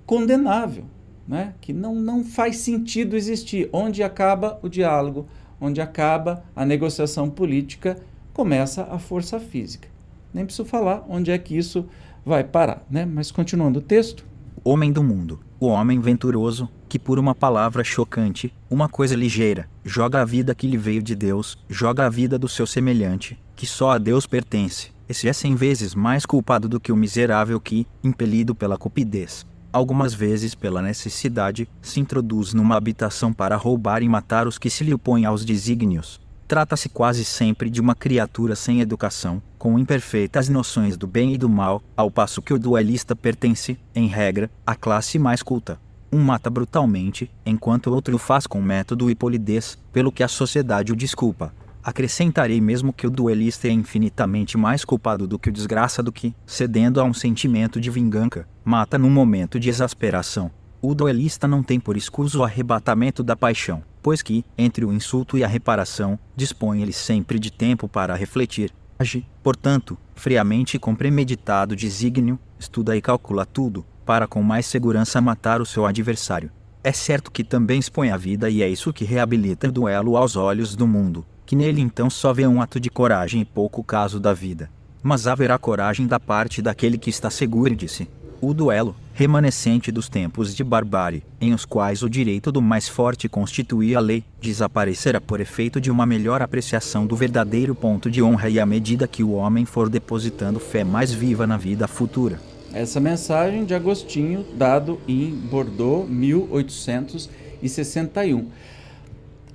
[0.07, 0.85] condenável,
[1.26, 1.55] né?
[1.61, 3.68] que não, não faz sentido existir.
[3.72, 5.26] Onde acaba o diálogo,
[5.61, 7.98] onde acaba a negociação política,
[8.33, 9.91] começa a força física.
[10.32, 11.86] Nem preciso falar onde é que isso
[12.24, 13.04] vai parar, né?
[13.04, 14.24] Mas continuando o texto.
[14.64, 20.20] Homem do mundo, o homem venturoso, que por uma palavra chocante, uma coisa ligeira, joga
[20.20, 23.90] a vida que lhe veio de Deus, joga a vida do seu semelhante, que só
[23.90, 24.90] a Deus pertence.
[25.08, 30.14] Esse é cem vezes mais culpado do que o miserável que, impelido pela cupidez, algumas
[30.14, 34.94] vezes pela necessidade, se introduz numa habitação para roubar e matar os que se lhe
[34.94, 36.20] opõem aos desígnios,
[36.52, 41.48] Trata-se quase sempre de uma criatura sem educação, com imperfeitas noções do bem e do
[41.48, 45.80] mal, ao passo que o duelista pertence, em regra, à classe mais culta.
[46.12, 50.28] Um mata brutalmente, enquanto o outro o faz com método e polidez, pelo que a
[50.28, 51.54] sociedade o desculpa.
[51.82, 57.00] Acrescentarei mesmo que o duelista é infinitamente mais culpado do que o desgraçado que, cedendo
[57.00, 60.50] a um sentimento de vingança, mata num momento de exasperação.
[60.82, 65.38] O duelista não tem por escuso o arrebatamento da paixão, pois que, entre o insulto
[65.38, 68.72] e a reparação, dispõe ele sempre de tempo para refletir.
[68.98, 75.20] Age, portanto, friamente e com premeditado desígnio, estuda e calcula tudo, para com mais segurança
[75.20, 76.50] matar o seu adversário.
[76.84, 80.34] É certo que também expõe a vida e é isso que reabilita o duelo aos
[80.34, 84.18] olhos do mundo, que nele então só vê um ato de coragem e pouco caso
[84.18, 84.68] da vida.
[85.00, 88.08] Mas haverá coragem da parte daquele que está seguro de si.
[88.44, 93.28] O duelo, remanescente dos tempos de barbárie, em os quais o direito do mais forte
[93.28, 98.48] constituía a lei, desaparecerá por efeito de uma melhor apreciação do verdadeiro ponto de honra
[98.48, 102.40] e à medida que o homem for depositando fé mais viva na vida futura.
[102.72, 108.48] Essa mensagem de Agostinho, dado em Bordeaux, 1861.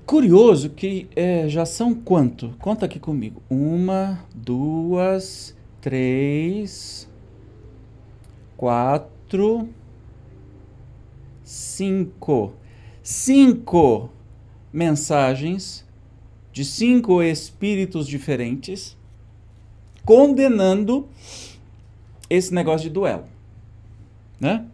[0.06, 2.54] Curioso que é, já são quanto?
[2.58, 3.44] Conta aqui comigo.
[3.50, 7.07] Uma, duas, três,
[8.58, 9.70] quatro,
[11.44, 12.54] cinco.
[13.02, 14.10] Cinco
[14.74, 15.86] mensagens
[16.52, 18.98] de cinco espíritos diferentes
[20.04, 21.08] condenando
[22.30, 23.26] esse negócio de duelo,
[24.40, 24.66] né?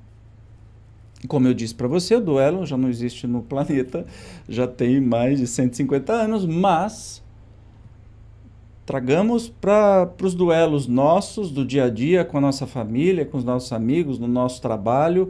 [1.28, 4.06] Como eu disse para você, o duelo já não existe no planeta,
[4.48, 7.23] já tem mais de 150 anos, mas
[8.86, 13.44] tragamos para os duelos nossos, do dia a dia, com a nossa família, com os
[13.44, 15.30] nossos amigos, no nosso trabalho,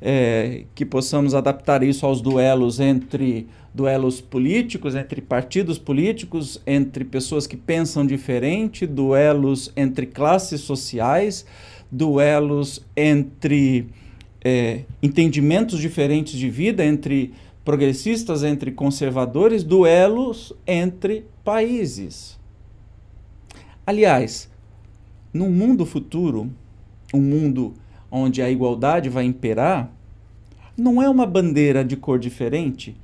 [0.00, 7.46] é, que possamos adaptar isso aos duelos entre duelos políticos, entre partidos políticos, entre pessoas
[7.46, 11.46] que pensam diferente, duelos entre classes sociais,
[11.90, 13.86] duelos entre
[14.44, 17.32] é, entendimentos diferentes de vida, entre
[17.64, 22.41] progressistas, entre conservadores, duelos entre países.
[23.86, 24.48] Aliás,
[25.32, 26.50] num mundo futuro,
[27.12, 27.74] um mundo
[28.10, 29.90] onde a igualdade vai imperar,
[30.76, 32.96] não é uma bandeira de cor diferente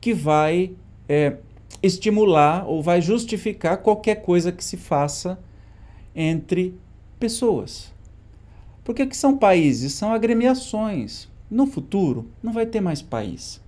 [0.00, 0.72] que vai
[1.08, 1.36] é,
[1.82, 5.38] estimular ou vai justificar qualquer coisa que se faça
[6.14, 6.74] entre
[7.18, 7.92] pessoas.
[8.84, 9.94] Porque o que são países?
[9.94, 11.28] São agremiações.
[11.50, 13.60] No futuro, não vai ter mais país.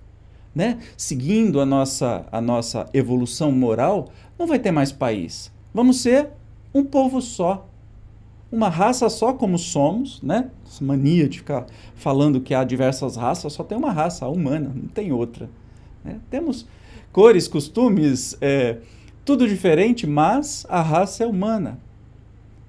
[0.53, 0.79] Né?
[0.95, 5.51] Seguindo a nossa, a nossa evolução moral, não vai ter mais país.
[5.73, 6.29] Vamos ser
[6.73, 7.67] um povo só.
[8.51, 10.49] Uma raça só como somos, né?
[10.65, 14.71] Essa mania de ficar falando que há diversas raças, só tem uma raça, a humana,
[14.73, 15.49] não tem outra.
[16.03, 16.19] Né?
[16.31, 16.65] Temos
[17.11, 18.77] cores, costumes, é,
[19.23, 21.79] tudo diferente, mas a raça é humana.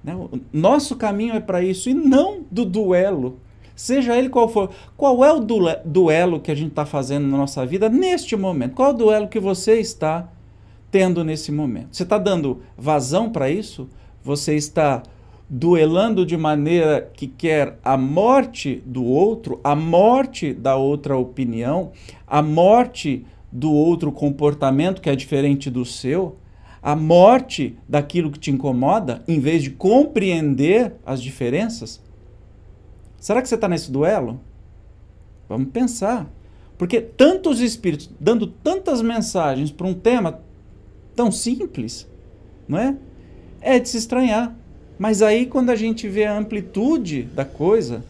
[0.03, 0.15] Né?
[0.15, 3.39] O nosso caminho é para isso e não do duelo.
[3.75, 4.69] Seja ele qual for.
[4.95, 8.75] Qual é o duelo que a gente está fazendo na nossa vida neste momento?
[8.75, 10.29] Qual é o duelo que você está
[10.91, 11.95] tendo nesse momento?
[11.95, 13.89] Você está dando vazão para isso?
[14.23, 15.01] Você está
[15.49, 21.91] duelando de maneira que quer a morte do outro, a morte da outra opinião,
[22.27, 26.37] a morte do outro comportamento que é diferente do seu?
[26.81, 32.01] a morte daquilo que te incomoda, em vez de compreender as diferenças?
[33.19, 34.41] Será que você está nesse duelo?
[35.47, 36.27] Vamos pensar.
[36.77, 40.39] Porque tantos espíritos dando tantas mensagens para um tema
[41.15, 42.07] tão simples,
[42.67, 42.95] não é?
[43.61, 44.55] É de se estranhar.
[44.97, 48.03] Mas aí, quando a gente vê a amplitude da coisa,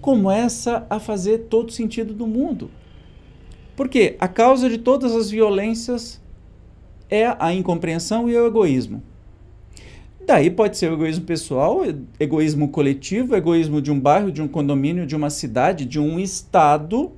[0.00, 2.70] começa a fazer todo sentido do mundo.
[3.76, 6.20] Porque a causa de todas as violências
[7.10, 9.02] é a incompreensão e o egoísmo.
[10.26, 11.82] Daí pode ser o egoísmo pessoal,
[12.18, 17.12] egoísmo coletivo, egoísmo de um bairro, de um condomínio, de uma cidade, de um estado,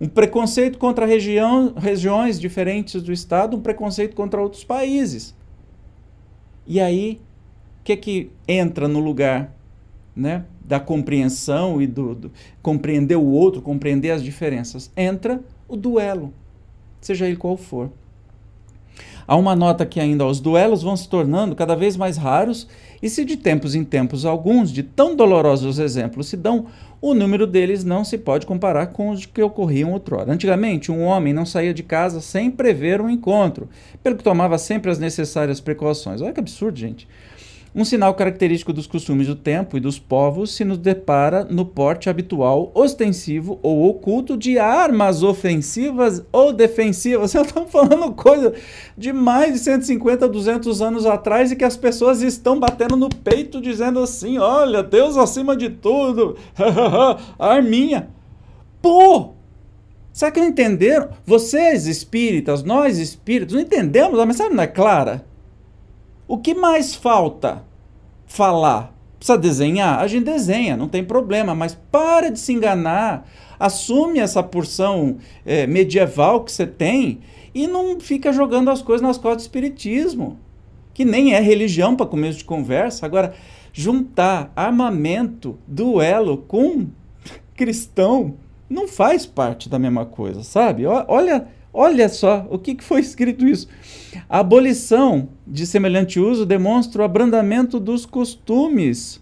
[0.00, 5.34] um preconceito contra região, regiões diferentes do estado, um preconceito contra outros países.
[6.66, 7.20] E aí,
[7.80, 9.54] o que que entra no lugar,
[10.16, 12.32] né, da compreensão e do, do
[12.62, 14.90] compreender o outro, compreender as diferenças?
[14.96, 16.32] Entra o duelo,
[17.00, 17.90] seja ele qual for.
[19.30, 22.66] Há uma nota que ainda os duelos vão se tornando cada vez mais raros,
[23.00, 26.66] e se de tempos em tempos alguns de tão dolorosos exemplos se dão,
[27.00, 30.32] o número deles não se pode comparar com os que ocorriam outrora.
[30.32, 33.68] Antigamente, um homem não saía de casa sem prever um encontro,
[34.02, 36.20] pelo que tomava sempre as necessárias precauções.
[36.20, 37.06] Olha que absurdo, gente.
[37.72, 42.10] Um sinal característico dos costumes do tempo e dos povos se nos depara no porte
[42.10, 47.30] habitual, ostensivo ou oculto de armas ofensivas ou defensivas.
[47.30, 48.52] Você está falando coisa
[48.98, 53.60] de mais de 150, 200 anos atrás e que as pessoas estão batendo no peito
[53.60, 56.36] dizendo assim: olha, Deus acima de tudo,
[57.38, 58.08] arminha.
[58.82, 59.30] Pô!
[60.12, 61.10] Será que não entenderam?
[61.24, 64.18] Vocês espíritas, nós espíritos, não entendemos?
[64.18, 65.29] A mensagem não é clara?
[66.30, 67.64] O que mais falta
[68.24, 68.94] falar?
[69.18, 69.98] Precisa desenhar?
[69.98, 73.28] A gente desenha, não tem problema, mas para de se enganar.
[73.58, 77.18] Assume essa porção é, medieval que você tem
[77.52, 80.38] e não fica jogando as coisas nas costas do espiritismo,
[80.94, 83.04] que nem é religião para começo de conversa.
[83.04, 83.34] Agora,
[83.72, 86.86] juntar armamento, duelo com
[87.56, 88.36] cristão
[88.68, 90.86] não faz parte da mesma coisa, sabe?
[90.86, 93.68] Olha, olha só o que, que foi escrito isso.
[94.28, 99.20] A abolição de semelhante uso demonstra o abrandamento dos costumes.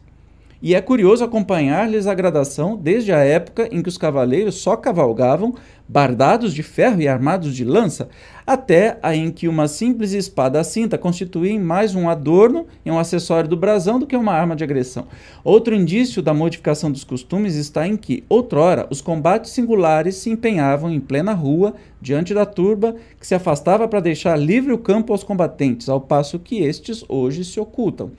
[0.60, 5.54] E é curioso acompanhar-lhes a gradação desde a época em que os cavaleiros só cavalgavam
[5.88, 8.08] bardados de ferro e armados de lança,
[8.46, 12.98] até a em que uma simples espada à cinta constituía mais um adorno e um
[12.98, 15.06] acessório do brasão do que uma arma de agressão.
[15.42, 20.90] Outro indício da modificação dos costumes está em que, outrora, os combates singulares se empenhavam
[20.90, 25.24] em plena rua, diante da turba, que se afastava para deixar livre o campo aos
[25.24, 28.10] combatentes, ao passo que estes hoje se ocultam.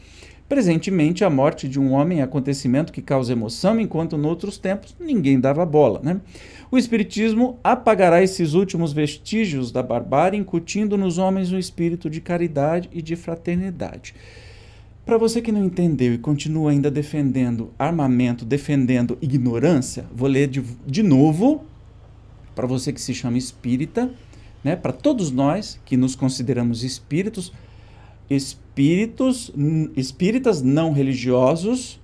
[0.50, 5.40] Presentemente, a morte de um homem é acontecimento que causa emoção, enquanto noutros tempos ninguém
[5.40, 6.02] dava bola.
[6.02, 6.20] Né?
[6.72, 12.90] O Espiritismo apagará esses últimos vestígios da barbárie, incutindo nos homens um espírito de caridade
[12.92, 14.16] e de fraternidade.
[15.06, 20.64] Para você que não entendeu e continua ainda defendendo armamento, defendendo ignorância, vou ler de,
[20.86, 21.64] de novo
[22.56, 24.10] para você que se chama espírita,
[24.64, 24.76] né?
[24.76, 27.54] para todos nós que nos consideramos espíritos
[28.30, 29.52] espíritos,
[29.96, 32.00] espíritas não religiosos,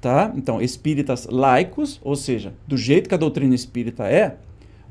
[0.00, 0.32] tá?
[0.36, 4.36] Então, espíritas laicos, ou seja, do jeito que a doutrina espírita é,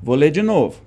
[0.01, 0.81] vou ler de novo.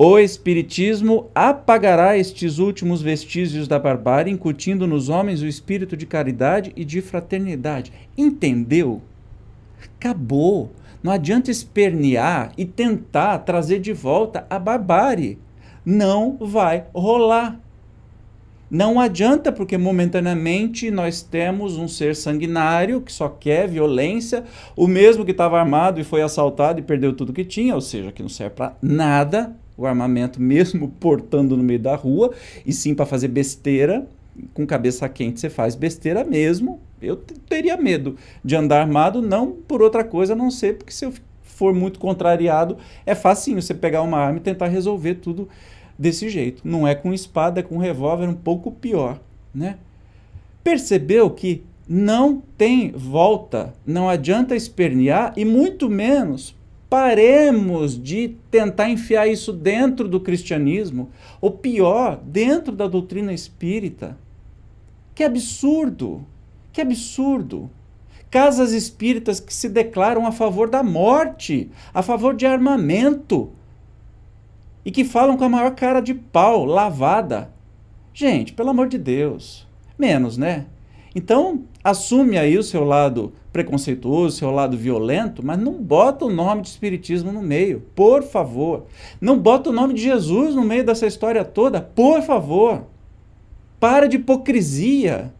[0.00, 6.72] O Espiritismo apagará estes últimos vestígios da barbárie, incutindo nos homens o espírito de caridade
[6.76, 7.92] e de fraternidade.
[8.16, 9.02] Entendeu?
[9.82, 10.70] Acabou.
[11.02, 15.36] Não adianta espernear e tentar trazer de volta a barbárie.
[15.84, 17.60] Não vai rolar.
[18.70, 24.44] Não adianta, porque momentaneamente nós temos um ser sanguinário que só quer violência,
[24.76, 28.12] o mesmo que estava armado e foi assaltado e perdeu tudo que tinha, ou seja,
[28.12, 32.34] que não serve para nada o armamento, mesmo portando no meio da rua,
[32.66, 34.06] e sim para fazer besteira.
[34.54, 36.80] Com cabeça quente você faz besteira mesmo.
[37.02, 41.04] Eu teria medo de andar armado, não por outra coisa, a não ser porque se
[41.04, 45.48] eu for muito contrariado, é facinho você pegar uma arma e tentar resolver tudo
[45.98, 46.62] desse jeito.
[46.64, 49.20] Não é com espada, é com revólver um pouco pior,
[49.54, 49.78] né?
[50.62, 56.54] Percebeu que não tem volta, não adianta espernear e muito menos
[56.88, 64.16] paremos de tentar enfiar isso dentro do cristianismo, ou pior, dentro da doutrina espírita.
[65.14, 66.24] Que absurdo!
[66.72, 67.70] Que absurdo!
[68.30, 73.50] Casas espíritas que se declaram a favor da morte, a favor de armamento,
[74.88, 77.50] e que falam com a maior cara de pau, lavada.
[78.14, 79.66] Gente, pelo amor de Deus,
[79.98, 80.64] menos, né?
[81.14, 86.62] Então, assume aí o seu lado preconceituoso, seu lado violento, mas não bota o nome
[86.62, 88.86] de espiritismo no meio, por favor.
[89.20, 92.84] Não bota o nome de Jesus no meio dessa história toda, por favor.
[93.78, 95.34] Para de hipocrisia.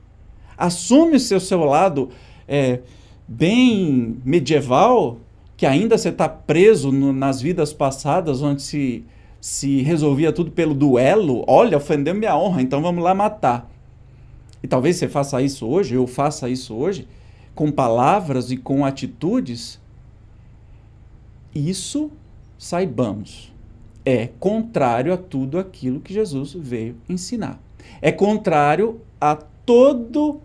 [0.58, 2.10] Assume o seu, seu lado
[2.46, 2.80] é,
[3.26, 5.16] bem medieval,
[5.56, 9.06] que ainda você está preso no, nas vidas passadas, onde se
[9.40, 13.70] se resolvia tudo pelo duelo, olha, ofendeu minha honra, então vamos lá matar.
[14.62, 17.06] E talvez você faça isso hoje, eu faça isso hoje,
[17.54, 19.80] com palavras e com atitudes.
[21.54, 22.10] Isso,
[22.58, 23.52] saibamos,
[24.04, 27.60] é contrário a tudo aquilo que Jesus veio ensinar.
[28.02, 30.40] É contrário a todo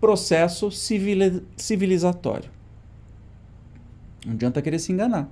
[0.00, 2.50] processo civilizatório.
[4.24, 5.30] Não adianta querer se enganar.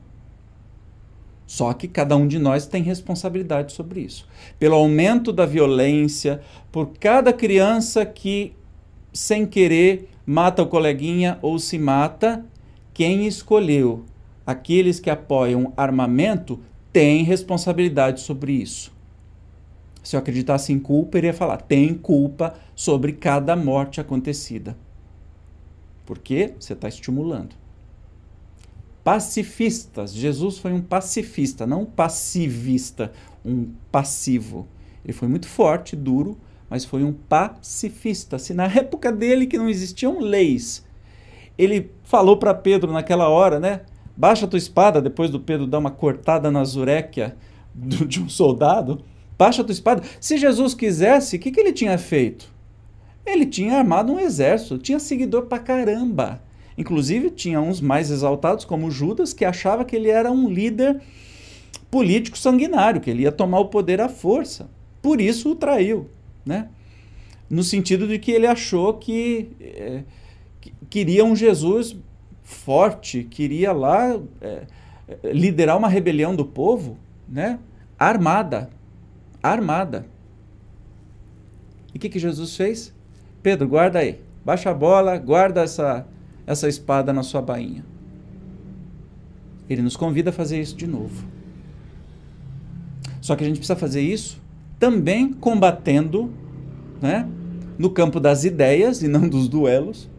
[1.47, 4.27] Só que cada um de nós tem responsabilidade sobre isso.
[4.59, 6.41] Pelo aumento da violência,
[6.73, 8.55] por cada criança que,
[9.13, 12.45] sem querer, mata o coleguinha ou se mata,
[12.93, 14.05] quem escolheu
[14.47, 16.61] aqueles que apoiam armamento
[16.93, 18.93] tem responsabilidade sobre isso.
[20.03, 24.77] Se eu acreditasse em culpa, iria falar: tem culpa sobre cada morte acontecida.
[26.07, 27.64] Porque você está estimulando
[29.05, 30.13] pacifistas.
[30.15, 33.13] Jesus foi um pacifista, não um passivista,
[33.45, 34.67] um passivo.
[35.05, 36.39] Ele foi muito forte, duro,
[36.71, 38.39] mas foi um pacifista.
[38.39, 40.85] Se na época dele que não existiam leis,
[41.59, 43.83] ele falou para Pedro naquela hora, né?
[44.17, 47.37] Baixa tua espada, depois do Pedro dar uma cortada na zuréquia
[47.75, 49.05] de um soldado.
[49.37, 50.03] Baixa tua espada.
[50.21, 52.53] Se Jesus quisesse, o que, que ele tinha feito?
[53.27, 56.41] Ele tinha armado um exército, tinha seguidor pra caramba.
[56.77, 61.01] Inclusive, tinha uns mais exaltados, como Judas, que achava que ele era um líder
[61.91, 64.69] político sanguinário, que ele ia tomar o poder à força.
[65.01, 66.11] Por isso o traiu,
[66.45, 66.69] né?
[67.49, 70.03] No sentido de que ele achou que, é,
[70.61, 71.97] que queria um Jesus
[72.43, 74.63] forte, queria lá é,
[75.33, 76.99] liderar uma rebelião do povo,
[77.29, 77.59] né?
[77.99, 78.71] Armada,
[79.43, 80.07] armada.
[81.95, 82.93] E o que, que Jesus fez?
[83.43, 86.07] Pedro, guarda aí, baixa a bola, guarda essa,
[86.47, 87.85] essa espada na sua bainha.
[89.69, 91.25] Ele nos convida a fazer isso de novo.
[93.21, 94.43] Só que a gente precisa fazer isso
[94.79, 96.31] também combatendo,
[97.01, 97.27] né,
[97.79, 100.11] no campo das ideias e não dos duelos,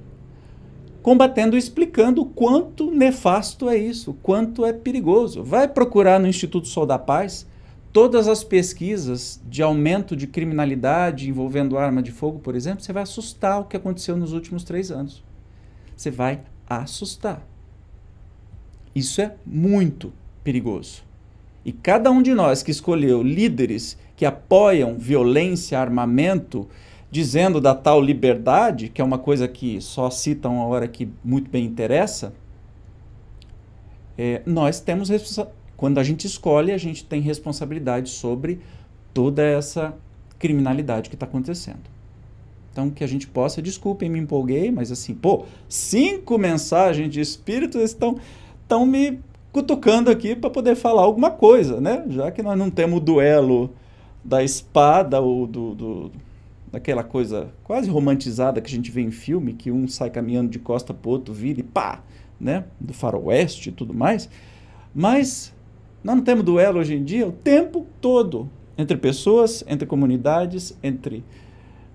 [1.02, 5.44] combatendo e explicando o quanto nefasto é isso, o quanto é perigoso.
[5.44, 7.46] Vai procurar no Instituto Sol da Paz
[7.94, 13.04] todas as pesquisas de aumento de criminalidade envolvendo arma de fogo, por exemplo, você vai
[13.04, 15.24] assustar o que aconteceu nos últimos três anos.
[15.96, 17.46] Você vai assustar.
[18.93, 21.04] Isso é muito perigoso.
[21.64, 26.68] E cada um de nós que escolheu líderes que apoiam violência, armamento,
[27.12, 31.50] dizendo da tal liberdade, que é uma coisa que só citam a hora que muito
[31.50, 32.34] bem interessa,
[34.18, 35.10] é, nós temos
[35.76, 38.62] quando a gente escolhe, a gente tem responsabilidade sobre
[39.14, 39.93] toda essa
[40.39, 41.95] criminalidade que está acontecendo.
[42.76, 47.82] Então, que a gente possa, desculpem, me empolguei, mas assim, pô, cinco mensagens de espíritos
[47.82, 48.18] estão,
[48.62, 49.22] estão me
[49.54, 52.04] cutucando aqui para poder falar alguma coisa, né?
[52.10, 53.70] Já que nós não temos o duelo
[54.22, 56.12] da espada ou do, do,
[56.70, 60.60] daquela coisa quase romantizada que a gente vê em filme, que um sai caminhando de
[60.60, 62.04] costa para outro, vira e pá,
[62.38, 62.66] né?
[62.78, 64.30] Do faroeste e tudo mais.
[64.94, 65.54] Mas
[66.04, 71.24] nós não temos duelo hoje em dia o tempo todo entre pessoas, entre comunidades, entre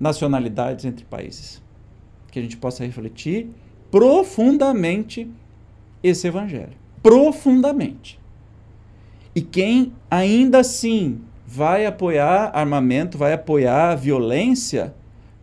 [0.00, 1.62] nacionalidades, entre países.
[2.32, 3.50] Que a gente possa refletir
[3.90, 5.30] profundamente
[6.02, 6.72] esse evangelho.
[7.02, 8.18] Profundamente.
[9.34, 14.94] E quem ainda assim vai apoiar armamento, vai apoiar violência,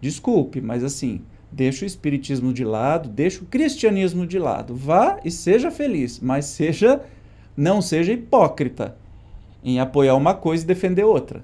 [0.01, 4.75] desculpe, mas assim, deixa o espiritismo de lado, deixa o cristianismo de lado.
[4.75, 7.01] Vá e seja feliz, mas seja
[7.55, 8.95] não seja hipócrita
[9.63, 11.43] em apoiar uma coisa e defender outra.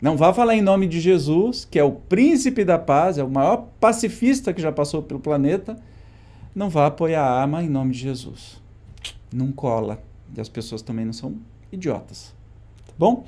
[0.00, 3.30] Não vá falar em nome de Jesus, que é o príncipe da paz, é o
[3.30, 5.76] maior pacifista que já passou pelo planeta.
[6.54, 8.60] Não vá apoiar a arma em nome de Jesus.
[9.32, 10.02] Não cola.
[10.36, 11.36] E as pessoas também não são
[11.72, 12.34] idiotas.
[12.86, 13.24] Tá bom?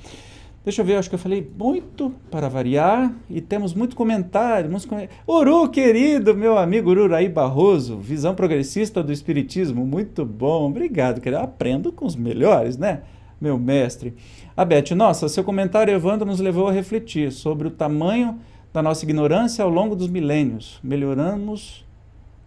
[0.63, 4.69] Deixa eu ver, acho que eu falei muito para variar e temos muito comentário.
[4.69, 4.87] Muitos
[5.27, 11.41] Uru, querido, meu amigo Ururaí Barroso, visão progressista do Espiritismo, muito bom, obrigado, querido.
[11.41, 13.01] Aprendo com os melhores, né,
[13.39, 14.15] meu mestre?
[14.55, 18.39] A Beth, nossa, seu comentário, Evandro, nos levou a refletir sobre o tamanho
[18.73, 20.79] da nossa ignorância ao longo dos milênios.
[20.83, 21.85] Melhoramos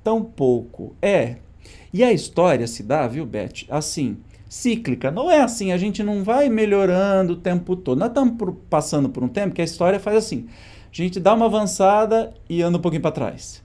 [0.05, 0.95] tão pouco.
[1.01, 1.37] É.
[1.93, 3.67] E a história se dá, viu, Beth?
[3.69, 4.19] Assim
[4.53, 5.11] cíclica.
[5.11, 7.99] Não é assim, a gente não vai melhorando o tempo todo.
[7.99, 10.47] Nós estamos passando por um tempo que a história faz assim.
[10.47, 13.63] A gente dá uma avançada e anda um pouquinho para trás.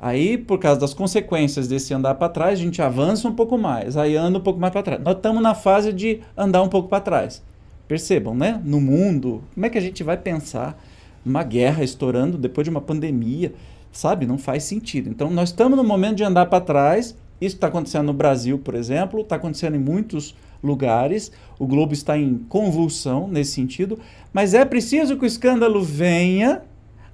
[0.00, 3.96] Aí, por causa das consequências desse andar para trás, a gente avança um pouco mais,
[3.96, 5.02] aí anda um pouco mais para trás.
[5.02, 7.42] Nós estamos na fase de andar um pouco para trás.
[7.86, 8.60] Percebam, né?
[8.64, 10.82] No mundo, como é que a gente vai pensar
[11.24, 13.52] uma guerra estourando depois de uma pandemia?
[13.92, 14.24] Sabe?
[14.24, 15.10] Não faz sentido.
[15.10, 18.74] Então, nós estamos no momento de andar para trás isso está acontecendo no Brasil, por
[18.74, 21.32] exemplo, está acontecendo em muitos lugares.
[21.58, 23.98] O globo está em convulsão nesse sentido,
[24.32, 26.62] mas é preciso que o escândalo venha.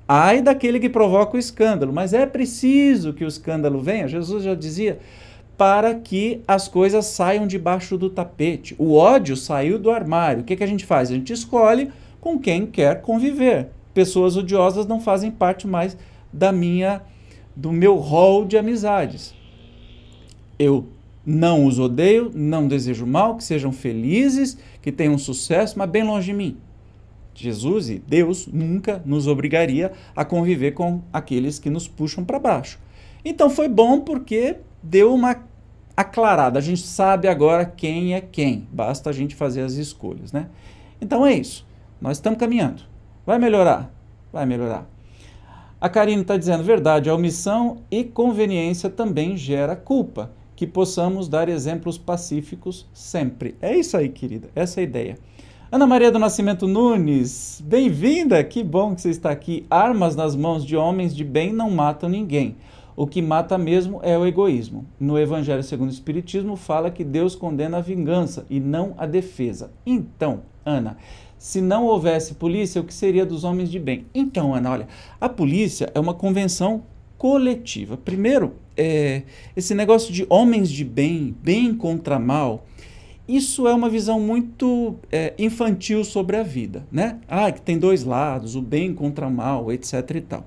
[0.08, 4.06] Ai daquele que provoca o escândalo, mas é preciso que o escândalo venha.
[4.06, 4.98] Jesus já dizia
[5.56, 8.76] para que as coisas saiam debaixo do tapete.
[8.78, 10.42] O ódio saiu do armário.
[10.42, 11.10] O que, que a gente faz?
[11.10, 11.90] A gente escolhe
[12.20, 13.68] com quem quer conviver.
[13.94, 15.96] Pessoas odiosas não fazem parte mais
[16.32, 17.02] da minha
[17.56, 19.34] do meu rol de amizades.
[20.58, 20.86] Eu
[21.24, 26.26] não os odeio, não desejo mal, que sejam felizes, que tenham sucesso, mas bem longe
[26.26, 26.56] de mim.
[27.42, 32.78] Jesus e Deus nunca nos obrigaria a conviver com aqueles que nos puxam para baixo.
[33.24, 35.44] Então foi bom porque deu uma
[35.96, 36.58] aclarada.
[36.58, 38.68] A gente sabe agora quem é quem.
[38.70, 40.48] Basta a gente fazer as escolhas, né?
[41.00, 41.66] Então é isso.
[42.00, 42.82] Nós estamos caminhando.
[43.24, 43.92] Vai melhorar?
[44.32, 44.88] Vai melhorar.
[45.80, 51.48] A Karine está dizendo, verdade, a omissão e conveniência também gera culpa que possamos dar
[51.48, 53.54] exemplos pacíficos sempre.
[53.60, 55.18] É isso aí, querida, essa é a ideia.
[55.68, 59.66] Ana Maria do Nascimento Nunes, bem-vinda, que bom que você está aqui.
[59.68, 62.54] Armas nas mãos de homens de bem não matam ninguém.
[62.94, 64.86] O que mata mesmo é o egoísmo.
[64.98, 69.72] No Evangelho segundo o Espiritismo fala que Deus condena a vingança e não a defesa.
[69.84, 70.98] Então, Ana,
[71.36, 74.06] se não houvesse polícia, o que seria dos homens de bem?
[74.14, 74.88] Então, Ana, olha,
[75.20, 76.84] a polícia é uma convenção
[77.18, 77.96] coletiva.
[77.96, 79.22] Primeiro, é,
[79.56, 82.64] esse negócio de homens de bem, bem contra mal,
[83.28, 87.18] isso é uma visão muito é, infantil sobre a vida, né?
[87.28, 90.46] Ah, que tem dois lados, o bem contra o mal, etc e tal.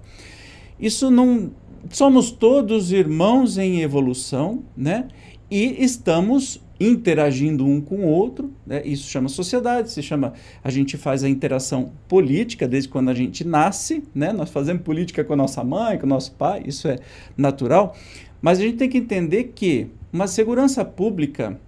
[0.79, 1.51] Isso não
[1.89, 5.07] somos todos irmãos em evolução, né?
[5.51, 8.81] E estamos interagindo um com o outro, né?
[8.85, 13.45] Isso chama sociedade, se chama a gente faz a interação política desde quando a gente
[13.45, 14.31] nasce, né?
[14.31, 16.97] Nós fazemos política com a nossa mãe, com o nosso pai, isso é
[17.35, 17.93] natural,
[18.41, 21.59] mas a gente tem que entender que uma segurança pública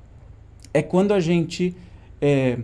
[0.73, 1.75] é quando a gente
[2.21, 2.57] é,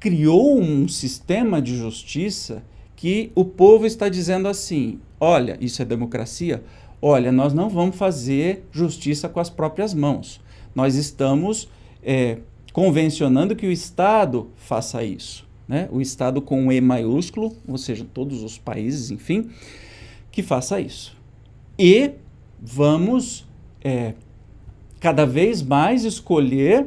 [0.00, 2.62] criou um sistema de justiça
[2.94, 6.62] que o povo está dizendo assim: olha, isso é democracia.
[7.00, 10.40] Olha, nós não vamos fazer justiça com as próprias mãos.
[10.74, 11.68] Nós estamos
[12.02, 12.38] é,
[12.72, 15.46] convencionando que o Estado faça isso.
[15.68, 15.88] Né?
[15.90, 19.50] O Estado com um E maiúsculo, ou seja, todos os países, enfim,
[20.30, 21.16] que faça isso.
[21.78, 22.12] E
[22.60, 23.46] vamos
[23.82, 24.14] é,
[25.00, 26.86] cada vez mais escolher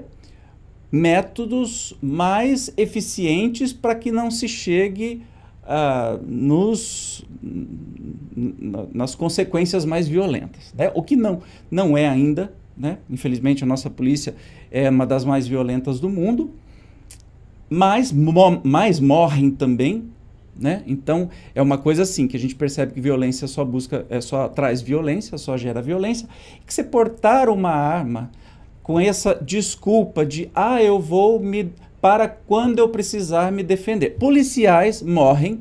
[0.91, 5.21] métodos mais eficientes para que não se chegue
[5.63, 7.23] uh, nos,
[8.93, 10.73] nas consequências mais violentas.
[10.75, 10.91] Né?
[10.95, 12.97] O que não, não é ainda, né?
[13.09, 14.35] infelizmente a nossa polícia
[14.71, 16.51] é uma das mais violentas do mundo,
[17.69, 20.05] mas mo mais morrem também.
[20.59, 20.83] Né?
[20.85, 24.49] Então é uma coisa assim que a gente percebe que violência só busca, é só
[24.49, 26.27] traz violência, só gera violência.
[26.65, 28.29] Que você portar uma arma
[28.89, 31.71] com essa desculpa de ah, eu vou me
[32.01, 34.15] para quando eu precisar me defender.
[34.17, 35.59] Policiais morrem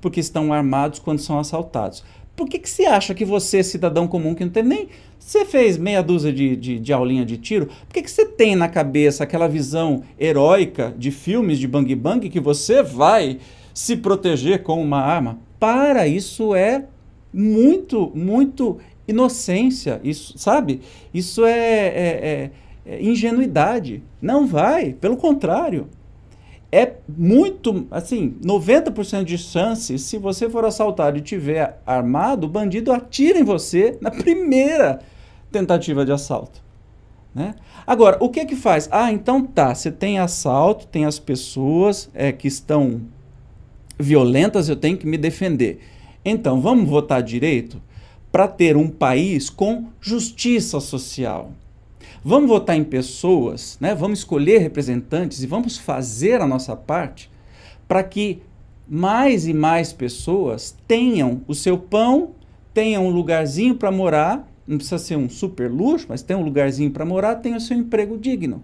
[0.00, 2.04] porque estão armados quando são assaltados.
[2.36, 4.88] Por que, que você acha que você, cidadão comum, que não tem nem.
[5.18, 8.54] Você fez meia dúzia de, de, de aulinha de tiro, por que, que você tem
[8.54, 13.40] na cabeça aquela visão heróica de filmes de bang bang que você vai
[13.74, 15.40] se proteger com uma arma?
[15.58, 16.84] Para, isso é
[17.34, 20.80] muito, muito inocência, isso, sabe?
[21.12, 22.50] Isso é, é, é é,
[23.00, 24.02] ingenuidade.
[24.20, 25.88] Não vai, pelo contrário.
[26.70, 32.92] É muito, assim, 90% de chance, se você for assaltado e tiver armado, o bandido
[32.92, 35.00] atira em você na primeira
[35.50, 36.62] tentativa de assalto.
[37.34, 37.54] Né?
[37.86, 38.88] Agora, o que que faz?
[38.90, 43.00] Ah, então tá, você tem assalto, tem as pessoas é, que estão
[43.98, 45.80] violentas, eu tenho que me defender.
[46.24, 47.80] Então, vamos votar direito
[48.30, 51.52] para ter um país com justiça social.
[52.24, 53.94] Vamos votar em pessoas, né?
[53.94, 57.30] vamos escolher representantes e vamos fazer a nossa parte
[57.86, 58.42] para que
[58.88, 62.32] mais e mais pessoas tenham o seu pão,
[62.74, 66.90] tenham um lugarzinho para morar, não precisa ser um super luxo, mas tenham um lugarzinho
[66.90, 68.62] para morar, tenham o seu emprego digno.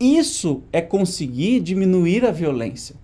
[0.00, 2.96] Isso é conseguir diminuir a violência.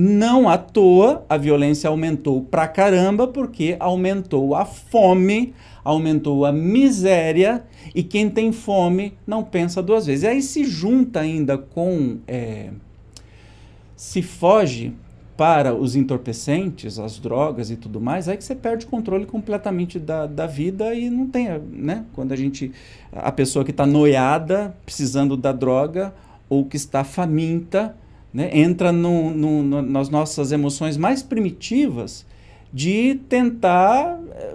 [0.00, 7.64] Não à toa a violência aumentou pra caramba, porque aumentou a fome, aumentou a miséria
[7.92, 10.22] e quem tem fome não pensa duas vezes.
[10.22, 12.18] E aí se junta ainda com.
[12.28, 12.70] É,
[13.96, 14.94] se foge
[15.36, 19.98] para os entorpecentes, as drogas e tudo mais, aí que você perde o controle completamente
[19.98, 22.04] da, da vida e não tem, né?
[22.12, 22.70] Quando a gente.
[23.10, 26.14] A pessoa que está noiada, precisando da droga,
[26.48, 27.96] ou que está faminta,
[28.32, 32.26] né, entra no, no, no, nas nossas emoções mais primitivas
[32.72, 34.54] de tentar é,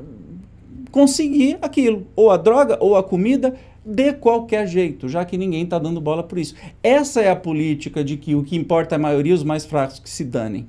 [0.92, 3.56] conseguir aquilo, ou a droga ou a comida,
[3.86, 6.56] de qualquer jeito, já que ninguém está dando bola por isso.
[6.82, 10.00] Essa é a política de que o que importa é a maioria, os mais fracos
[10.00, 10.68] que se danem.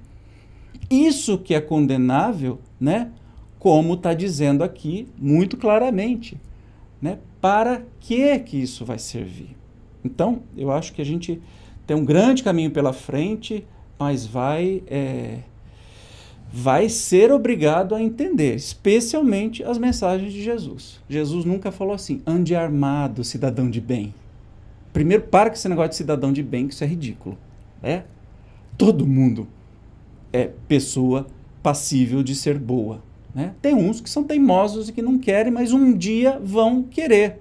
[0.90, 3.10] Isso que é condenável, né?
[3.58, 6.36] Como está dizendo aqui muito claramente,
[7.00, 7.18] né?
[7.40, 9.56] Para que que isso vai servir?
[10.04, 11.40] Então, eu acho que a gente
[11.86, 13.66] tem um grande caminho pela frente,
[13.98, 15.38] mas vai é,
[16.52, 21.00] vai ser obrigado a entender, especialmente as mensagens de Jesus.
[21.08, 24.14] Jesus nunca falou assim: ande armado, cidadão de bem.
[24.92, 27.36] Primeiro, para com esse negócio de cidadão de bem, que isso é ridículo.
[27.82, 28.04] É?
[28.78, 29.48] Todo mundo
[30.32, 31.26] é pessoa
[31.62, 33.02] passível de ser boa.
[33.34, 33.52] Né?
[33.60, 37.40] Tem uns que são teimosos e que não querem, mas um dia vão querer.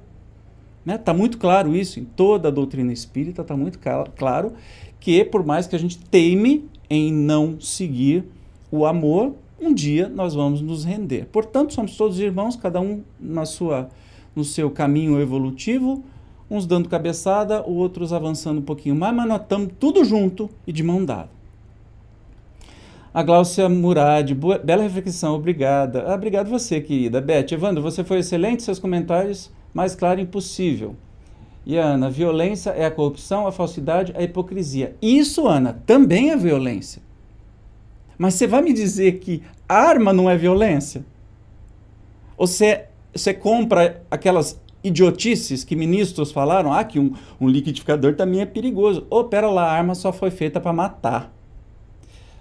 [0.84, 0.98] Está né?
[0.98, 3.80] Tá muito claro isso em toda a doutrina espírita, está muito
[4.16, 4.54] claro
[5.00, 8.26] que, por mais que a gente teime em não seguir
[8.70, 11.26] o amor, um dia nós vamos nos render.
[11.32, 13.90] Portanto, somos todos irmãos, cada um na sua,
[14.36, 16.04] no seu caminho evolutivo,
[16.50, 20.84] uns dando cabeçada, outros avançando um pouquinho mais, mas nós estamos tudo junto e de
[20.84, 21.30] mão dada.
[23.14, 24.32] A Gláucia Murad,
[24.64, 26.04] bela reflexão, obrigada.
[26.08, 27.22] Ah, obrigado você, querida.
[27.22, 30.95] Beth, Evandro, você foi excelente, seus comentários mais claro impossível.
[31.65, 34.95] E Ana, violência é a corrupção, a falsidade, a hipocrisia.
[35.01, 37.01] Isso, Ana, também é violência.
[38.17, 41.05] Mas você vai me dizer que arma não é violência?
[42.38, 48.41] Ou você, você compra aquelas idiotices que ministros falaram, ah, que um, um liquidificador também
[48.41, 49.07] é perigoso.
[49.09, 51.34] Ô, oh, pera lá, a arma só foi feita para matar.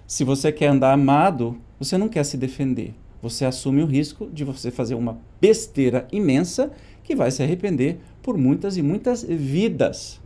[0.05, 2.93] Se você quer andar amado, você não quer se defender.
[3.21, 6.73] Você assume o risco de você fazer uma besteira imensa
[7.03, 10.21] que vai se arrepender por muitas e muitas vidas.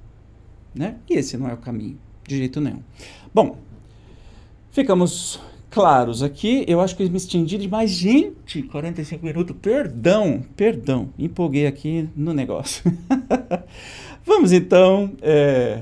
[0.73, 0.95] Né?
[1.09, 1.97] E esse não é o caminho,
[2.27, 2.81] de jeito nenhum.
[3.33, 3.57] Bom,
[4.71, 6.63] ficamos claros aqui.
[6.67, 7.91] Eu acho que eu me estendi demais.
[7.91, 9.55] Gente, 45 minutos.
[9.61, 11.09] Perdão, perdão.
[11.17, 12.83] Empolguei aqui no negócio.
[14.25, 15.81] Vamos então é,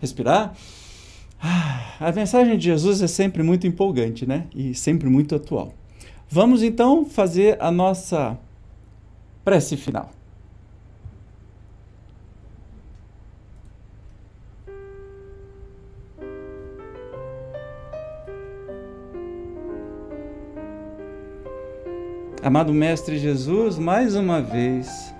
[0.00, 0.54] respirar.
[1.40, 4.46] Ah, a mensagem de Jesus é sempre muito empolgante, né?
[4.54, 5.74] E sempre muito atual.
[6.28, 8.38] Vamos então fazer a nossa
[9.44, 10.10] prece final.
[22.42, 25.12] Amado Mestre Jesus, mais uma vez,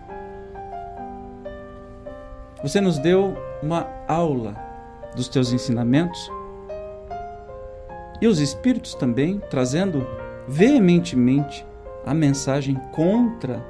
[2.63, 4.55] você nos deu uma aula
[5.17, 6.31] dos teus ensinamentos
[8.21, 10.07] e os Espíritos também trazendo
[10.47, 11.67] veementemente
[12.05, 13.65] a mensagem contra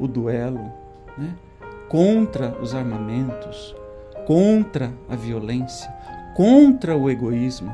[0.00, 0.72] o duelo,
[1.16, 1.34] né?
[1.88, 3.76] contra os armamentos,
[4.26, 5.92] contra a violência,
[6.34, 7.72] contra o egoísmo.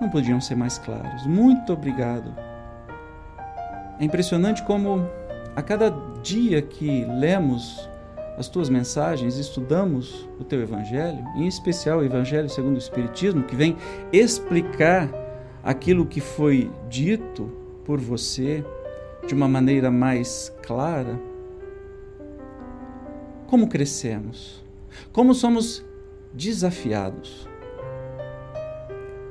[0.00, 1.26] Não podiam ser mais claros.
[1.26, 2.51] Muito obrigado
[3.98, 5.08] é impressionante como
[5.54, 5.90] a cada
[6.22, 7.88] dia que lemos
[8.36, 13.54] as tuas mensagens, estudamos o teu evangelho, em especial o evangelho segundo o espiritismo, que
[13.54, 13.76] vem
[14.12, 15.08] explicar
[15.62, 17.50] aquilo que foi dito
[17.84, 18.64] por você
[19.26, 21.20] de uma maneira mais clara.
[23.46, 24.64] Como crescemos?
[25.12, 25.84] Como somos
[26.32, 27.46] desafiados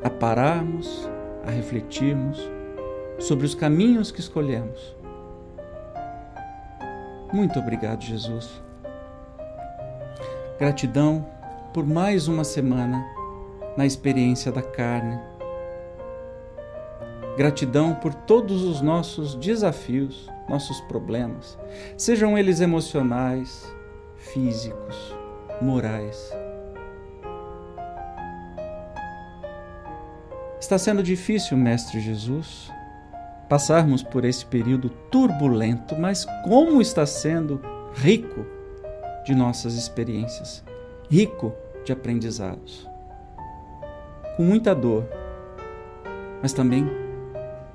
[0.04, 1.10] a pararmos,
[1.46, 2.40] a refletirmos
[3.22, 4.96] sobre os caminhos que escolhemos.
[7.32, 8.62] Muito obrigado, Jesus.
[10.60, 11.26] Gratidão
[11.74, 13.06] por mais uma semana
[13.78, 15.20] na experiência da carne.
[17.38, 21.58] Gratidão por todos os nossos desafios, nossos problemas,
[21.96, 23.74] sejam eles emocionais,
[24.18, 25.16] físicos,
[25.62, 26.32] morais.
[30.60, 32.70] Está sendo difícil, Mestre Jesus,
[33.52, 37.60] passarmos por esse período turbulento, mas como está sendo
[37.94, 38.46] rico
[39.26, 40.64] de nossas experiências,
[41.10, 41.52] rico
[41.84, 42.88] de aprendizados.
[44.38, 45.04] Com muita dor,
[46.42, 46.90] mas também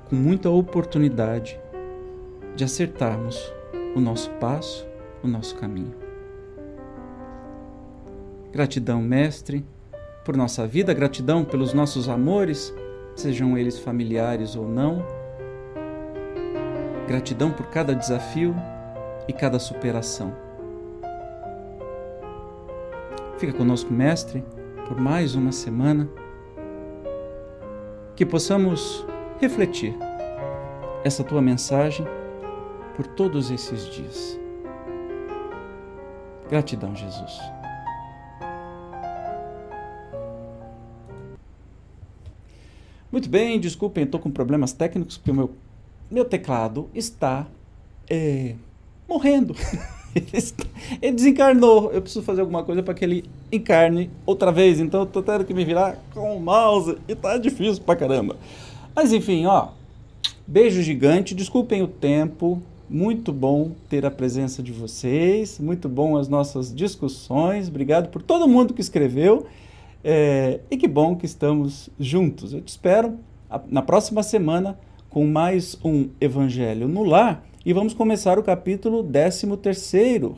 [0.09, 1.59] com muita oportunidade
[2.55, 3.39] de acertarmos
[3.95, 4.83] o nosso passo,
[5.23, 5.93] o nosso caminho.
[8.51, 9.63] Gratidão, Mestre,
[10.25, 12.73] por nossa vida, gratidão pelos nossos amores,
[13.15, 15.16] sejam eles familiares ou não
[17.07, 18.53] Gratidão por cada desafio
[19.29, 20.35] e cada superação.
[23.37, 24.43] Fica conosco, Mestre,
[24.87, 26.09] por mais uma semana.
[28.13, 29.05] Que possamos
[29.39, 29.95] refletir
[31.03, 32.05] essa tua mensagem
[32.95, 34.37] por todos esses dias.
[36.49, 37.39] Gratidão, Jesus.
[43.09, 45.55] Muito bem, desculpem, estou com problemas técnicos porque o meu
[46.09, 47.47] meu teclado está
[48.09, 48.55] é,
[49.07, 49.55] morrendo.
[51.01, 51.91] ele desencarnou.
[51.91, 54.79] Eu preciso fazer alguma coisa para que ele encarne outra vez.
[54.79, 58.37] Então eu tô tendo que me virar com o mouse e tá difícil pra caramba.
[58.95, 59.69] Mas enfim, ó.
[60.45, 61.35] Beijo gigante.
[61.35, 62.61] Desculpem o tempo.
[62.89, 65.59] Muito bom ter a presença de vocês.
[65.59, 67.67] Muito bom as nossas discussões.
[67.67, 69.45] Obrigado por todo mundo que escreveu.
[70.03, 72.53] É, e que bom que estamos juntos.
[72.53, 73.17] Eu te espero
[73.69, 74.77] na próxima semana
[75.09, 79.47] com mais um Evangelho no Lar e vamos começar o capítulo 13.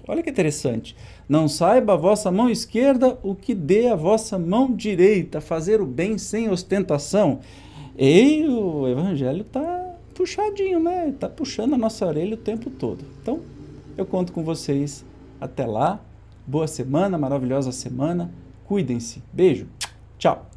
[0.08, 0.96] Olha que interessante.
[1.28, 5.86] Não saiba a vossa mão esquerda o que dê a vossa mão direita, fazer o
[5.86, 7.40] bem sem ostentação.
[7.98, 11.10] E o Evangelho está puxadinho, né?
[11.10, 13.06] Está puxando a nossa orelha o tempo todo.
[13.22, 13.42] Então,
[13.96, 15.06] eu conto com vocês.
[15.40, 16.00] Até lá.
[16.48, 18.32] Boa semana, maravilhosa semana.
[18.66, 19.22] Cuidem-se.
[19.32, 19.68] Beijo.
[20.18, 20.49] Tchau.